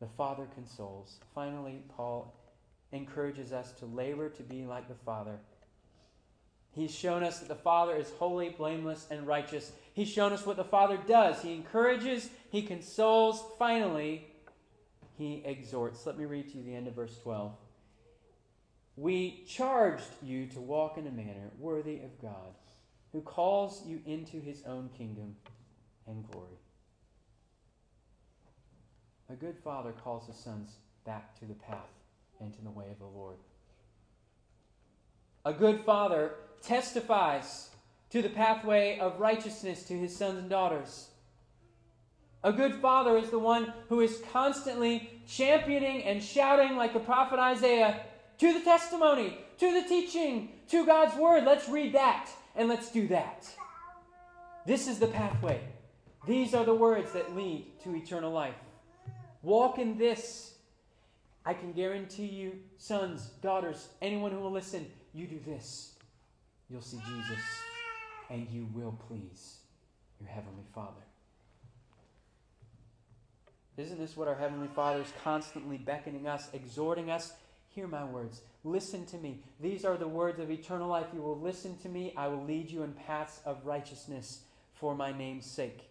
The 0.00 0.08
Father 0.16 0.46
consoles. 0.54 1.18
Finally, 1.34 1.82
Paul 1.96 2.34
encourages 2.92 3.52
us 3.52 3.72
to 3.72 3.86
labor 3.86 4.28
to 4.28 4.42
be 4.42 4.64
like 4.64 4.88
the 4.88 4.94
Father. 4.94 5.38
He's 6.72 6.94
shown 6.94 7.22
us 7.24 7.40
that 7.40 7.48
the 7.48 7.54
Father 7.54 7.96
is 7.96 8.10
holy, 8.18 8.50
blameless, 8.50 9.06
and 9.10 9.26
righteous. 9.26 9.72
He's 9.92 10.08
shown 10.08 10.32
us 10.32 10.46
what 10.46 10.56
the 10.56 10.64
Father 10.64 10.98
does. 11.06 11.42
He 11.42 11.52
encourages, 11.54 12.30
He 12.50 12.62
consoles. 12.62 13.42
Finally, 13.58 14.29
He 15.20 15.42
exhorts. 15.44 16.06
Let 16.06 16.16
me 16.16 16.24
read 16.24 16.50
to 16.50 16.56
you 16.56 16.64
the 16.64 16.74
end 16.74 16.88
of 16.88 16.94
verse 16.94 17.18
12. 17.18 17.52
We 18.96 19.44
charged 19.46 20.08
you 20.22 20.46
to 20.46 20.60
walk 20.60 20.96
in 20.96 21.06
a 21.06 21.10
manner 21.10 21.50
worthy 21.58 21.96
of 21.96 22.22
God, 22.22 22.54
who 23.12 23.20
calls 23.20 23.86
you 23.86 24.00
into 24.06 24.40
His 24.40 24.62
own 24.64 24.88
kingdom 24.96 25.36
and 26.06 26.26
glory. 26.30 26.56
A 29.28 29.34
good 29.34 29.58
father 29.62 29.92
calls 29.92 30.26
his 30.26 30.36
sons 30.36 30.76
back 31.04 31.38
to 31.38 31.44
the 31.44 31.54
path 31.54 31.92
and 32.40 32.54
to 32.54 32.62
the 32.62 32.70
way 32.70 32.86
of 32.90 32.98
the 32.98 33.04
Lord. 33.04 33.36
A 35.44 35.52
good 35.52 35.84
father 35.84 36.32
testifies 36.62 37.68
to 38.08 38.22
the 38.22 38.30
pathway 38.30 38.98
of 38.98 39.20
righteousness 39.20 39.82
to 39.84 39.98
his 39.98 40.16
sons 40.16 40.38
and 40.38 40.48
daughters. 40.48 41.09
A 42.42 42.52
good 42.52 42.74
father 42.76 43.18
is 43.18 43.30
the 43.30 43.38
one 43.38 43.72
who 43.88 44.00
is 44.00 44.22
constantly 44.32 45.22
championing 45.28 46.04
and 46.04 46.22
shouting, 46.22 46.76
like 46.76 46.94
the 46.94 47.00
prophet 47.00 47.38
Isaiah, 47.38 48.00
to 48.38 48.54
the 48.54 48.60
testimony, 48.60 49.38
to 49.58 49.82
the 49.82 49.86
teaching, 49.86 50.52
to 50.68 50.86
God's 50.86 51.14
word. 51.16 51.44
Let's 51.44 51.68
read 51.68 51.92
that 51.94 52.30
and 52.56 52.68
let's 52.68 52.90
do 52.90 53.08
that. 53.08 53.46
This 54.66 54.88
is 54.88 54.98
the 54.98 55.06
pathway. 55.06 55.60
These 56.26 56.54
are 56.54 56.64
the 56.64 56.74
words 56.74 57.12
that 57.12 57.36
lead 57.36 57.66
to 57.84 57.94
eternal 57.94 58.32
life. 58.32 58.54
Walk 59.42 59.78
in 59.78 59.98
this. 59.98 60.54
I 61.44 61.54
can 61.54 61.72
guarantee 61.72 62.26
you, 62.26 62.58
sons, 62.76 63.30
daughters, 63.42 63.88
anyone 64.02 64.30
who 64.32 64.40
will 64.40 64.52
listen, 64.52 64.86
you 65.12 65.26
do 65.26 65.40
this. 65.44 65.94
You'll 66.68 66.82
see 66.82 66.98
Jesus. 66.98 67.44
and 68.30 68.48
you 68.48 68.68
will 68.72 68.96
please 69.08 69.58
your 70.20 70.30
Heavenly 70.30 70.64
Father. 70.74 71.02
Isn't 73.80 73.98
this 73.98 74.14
what 74.14 74.28
our 74.28 74.34
Heavenly 74.34 74.68
Father 74.68 75.00
is 75.00 75.12
constantly 75.24 75.78
beckoning 75.78 76.28
us, 76.28 76.50
exhorting 76.52 77.10
us? 77.10 77.32
Hear 77.70 77.86
my 77.86 78.04
words. 78.04 78.42
Listen 78.62 79.06
to 79.06 79.16
me. 79.16 79.42
These 79.58 79.86
are 79.86 79.96
the 79.96 80.06
words 80.06 80.38
of 80.38 80.50
eternal 80.50 80.88
life. 80.88 81.06
You 81.14 81.22
will 81.22 81.40
listen 81.40 81.78
to 81.78 81.88
me. 81.88 82.12
I 82.14 82.28
will 82.28 82.44
lead 82.44 82.70
you 82.70 82.82
in 82.82 82.92
paths 82.92 83.40
of 83.46 83.64
righteousness 83.64 84.42
for 84.74 84.94
my 84.94 85.16
name's 85.16 85.46
sake. 85.46 85.88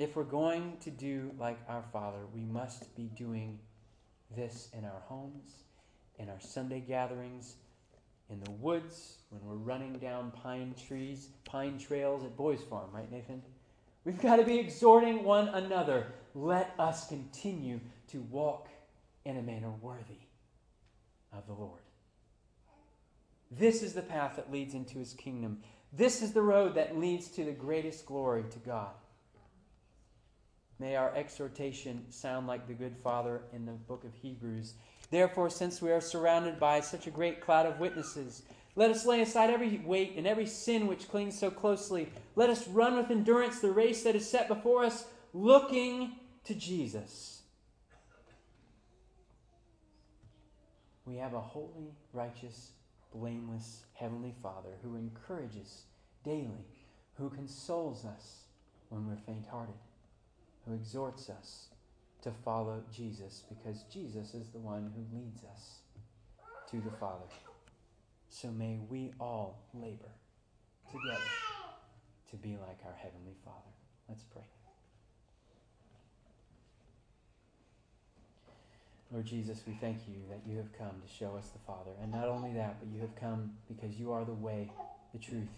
If 0.00 0.16
we're 0.16 0.24
going 0.24 0.78
to 0.80 0.90
do 0.90 1.30
like 1.38 1.58
our 1.68 1.84
Father, 1.92 2.26
we 2.34 2.40
must 2.40 2.96
be 2.96 3.04
doing 3.16 3.60
this 4.36 4.68
in 4.76 4.84
our 4.84 5.02
homes, 5.06 5.62
in 6.18 6.28
our 6.28 6.40
Sunday 6.40 6.80
gatherings, 6.80 7.54
in 8.30 8.40
the 8.40 8.50
woods, 8.50 9.18
when 9.30 9.44
we're 9.44 9.54
running 9.54 9.94
down 9.94 10.32
pine 10.32 10.74
trees, 10.88 11.28
pine 11.44 11.78
trails 11.78 12.24
at 12.24 12.36
Boys 12.36 12.62
Farm, 12.68 12.90
right, 12.92 13.10
Nathan? 13.10 13.42
We've 14.08 14.18
got 14.18 14.36
to 14.36 14.42
be 14.42 14.58
exhorting 14.58 15.22
one 15.22 15.48
another. 15.48 16.06
Let 16.34 16.72
us 16.78 17.06
continue 17.08 17.78
to 18.10 18.22
walk 18.30 18.70
in 19.26 19.36
a 19.36 19.42
manner 19.42 19.68
worthy 19.82 20.20
of 21.30 21.46
the 21.46 21.52
Lord. 21.52 21.82
This 23.50 23.82
is 23.82 23.92
the 23.92 24.00
path 24.00 24.36
that 24.36 24.50
leads 24.50 24.72
into 24.72 24.98
his 24.98 25.12
kingdom. 25.12 25.58
This 25.92 26.22
is 26.22 26.32
the 26.32 26.40
road 26.40 26.74
that 26.76 26.98
leads 26.98 27.28
to 27.32 27.44
the 27.44 27.52
greatest 27.52 28.06
glory 28.06 28.44
to 28.50 28.58
God. 28.60 28.92
May 30.78 30.96
our 30.96 31.14
exhortation 31.14 32.06
sound 32.08 32.46
like 32.46 32.66
the 32.66 32.72
good 32.72 32.96
Father 33.04 33.42
in 33.52 33.66
the 33.66 33.72
book 33.72 34.04
of 34.04 34.14
Hebrews. 34.14 34.72
Therefore, 35.10 35.50
since 35.50 35.82
we 35.82 35.90
are 35.90 36.00
surrounded 36.00 36.58
by 36.58 36.80
such 36.80 37.06
a 37.06 37.10
great 37.10 37.42
cloud 37.42 37.66
of 37.66 37.78
witnesses, 37.78 38.44
let 38.78 38.90
us 38.90 39.04
lay 39.04 39.20
aside 39.20 39.50
every 39.50 39.78
weight 39.84 40.14
and 40.16 40.26
every 40.26 40.46
sin 40.46 40.86
which 40.86 41.08
clings 41.08 41.38
so 41.38 41.50
closely. 41.50 42.12
Let 42.36 42.48
us 42.48 42.68
run 42.68 42.96
with 42.96 43.10
endurance 43.10 43.58
the 43.58 43.72
race 43.72 44.04
that 44.04 44.14
is 44.14 44.28
set 44.28 44.46
before 44.46 44.84
us, 44.84 45.04
looking 45.34 46.12
to 46.44 46.54
Jesus. 46.54 47.42
We 51.04 51.16
have 51.16 51.34
a 51.34 51.40
holy, 51.40 51.96
righteous, 52.12 52.70
blameless 53.12 53.84
Heavenly 53.94 54.34
Father 54.42 54.76
who 54.82 54.96
encourages 54.96 55.82
daily, 56.22 56.66
who 57.14 57.30
consoles 57.30 58.04
us 58.04 58.44
when 58.90 59.08
we're 59.08 59.16
faint 59.26 59.46
hearted 59.50 59.74
who 60.68 60.74
exhorts 60.74 61.30
us 61.30 61.68
to 62.22 62.30
follow 62.44 62.82
Jesus 62.94 63.42
because 63.48 63.84
Jesus 63.84 64.34
is 64.34 64.48
the 64.50 64.58
one 64.58 64.92
who 64.94 65.16
leads 65.16 65.42
us 65.44 65.78
to 66.70 66.76
the 66.80 66.94
Father. 66.98 67.24
So 68.30 68.48
may 68.48 68.78
we 68.88 69.12
all 69.18 69.58
labor 69.74 70.12
together 70.90 71.24
to 72.30 72.36
be 72.36 72.50
like 72.50 72.78
our 72.86 72.94
Heavenly 72.94 73.34
Father. 73.44 73.72
Let's 74.08 74.22
pray. 74.24 74.44
Lord 79.10 79.24
Jesus, 79.24 79.62
we 79.66 79.72
thank 79.80 80.00
you 80.06 80.16
that 80.28 80.40
you 80.46 80.58
have 80.58 80.70
come 80.76 81.00
to 81.00 81.12
show 81.12 81.36
us 81.36 81.48
the 81.48 81.58
Father. 81.66 81.92
And 82.02 82.12
not 82.12 82.28
only 82.28 82.52
that, 82.52 82.78
but 82.78 82.88
you 82.94 83.00
have 83.00 83.16
come 83.16 83.52
because 83.66 83.98
you 83.98 84.12
are 84.12 84.24
the 84.24 84.34
way, 84.34 84.70
the 85.12 85.18
truth, 85.18 85.48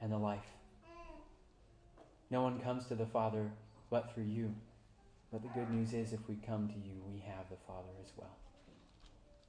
and 0.00 0.10
the 0.10 0.16
life. 0.16 0.46
No 2.30 2.42
one 2.42 2.60
comes 2.60 2.86
to 2.86 2.94
the 2.94 3.06
Father 3.06 3.50
but 3.90 4.12
through 4.14 4.24
you. 4.24 4.54
But 5.30 5.42
the 5.42 5.48
good 5.48 5.70
news 5.70 5.92
is, 5.92 6.14
if 6.14 6.20
we 6.26 6.36
come 6.36 6.68
to 6.68 6.74
you, 6.74 7.02
we 7.12 7.20
have 7.20 7.50
the 7.50 7.56
Father 7.66 7.90
as 8.02 8.12
well. 8.16 8.36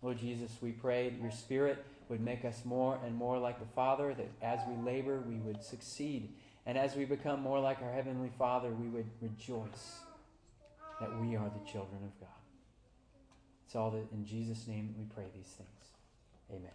Lord 0.02 0.18
Jesus, 0.18 0.52
we 0.62 0.72
pray 0.72 1.10
that 1.10 1.22
your 1.22 1.32
Spirit 1.32 1.86
would 2.08 2.22
make 2.22 2.46
us 2.46 2.64
more 2.66 3.00
and 3.06 3.16
more 3.16 3.38
like 3.38 3.60
the 3.60 3.68
Father, 3.76 4.14
that 4.14 4.30
as 4.42 4.60
we 4.68 4.84
labor, 4.84 5.22
we 5.28 5.36
would 5.36 5.64
succeed. 5.64 6.34
And 6.66 6.78
as 6.78 6.96
we 6.96 7.06
become 7.06 7.42
more 7.42 7.60
like 7.60 7.82
our 7.82 7.92
Heavenly 7.92 8.32
Father, 8.38 8.70
we 8.70 8.88
would 8.88 9.10
rejoice 9.22 10.00
that 11.00 11.10
we 11.20 11.36
are 11.36 11.50
the 11.50 11.72
children 11.72 12.04
of 12.04 12.20
God. 12.20 12.30
It's 13.66 13.76
all 13.76 13.92
that 13.92 14.12
in 14.12 14.26
Jesus' 14.26 14.68
name 14.68 14.96
we 14.98 15.06
pray 15.06 15.26
these 15.36 15.48
things. 15.48 15.92
Amen. 16.52 16.72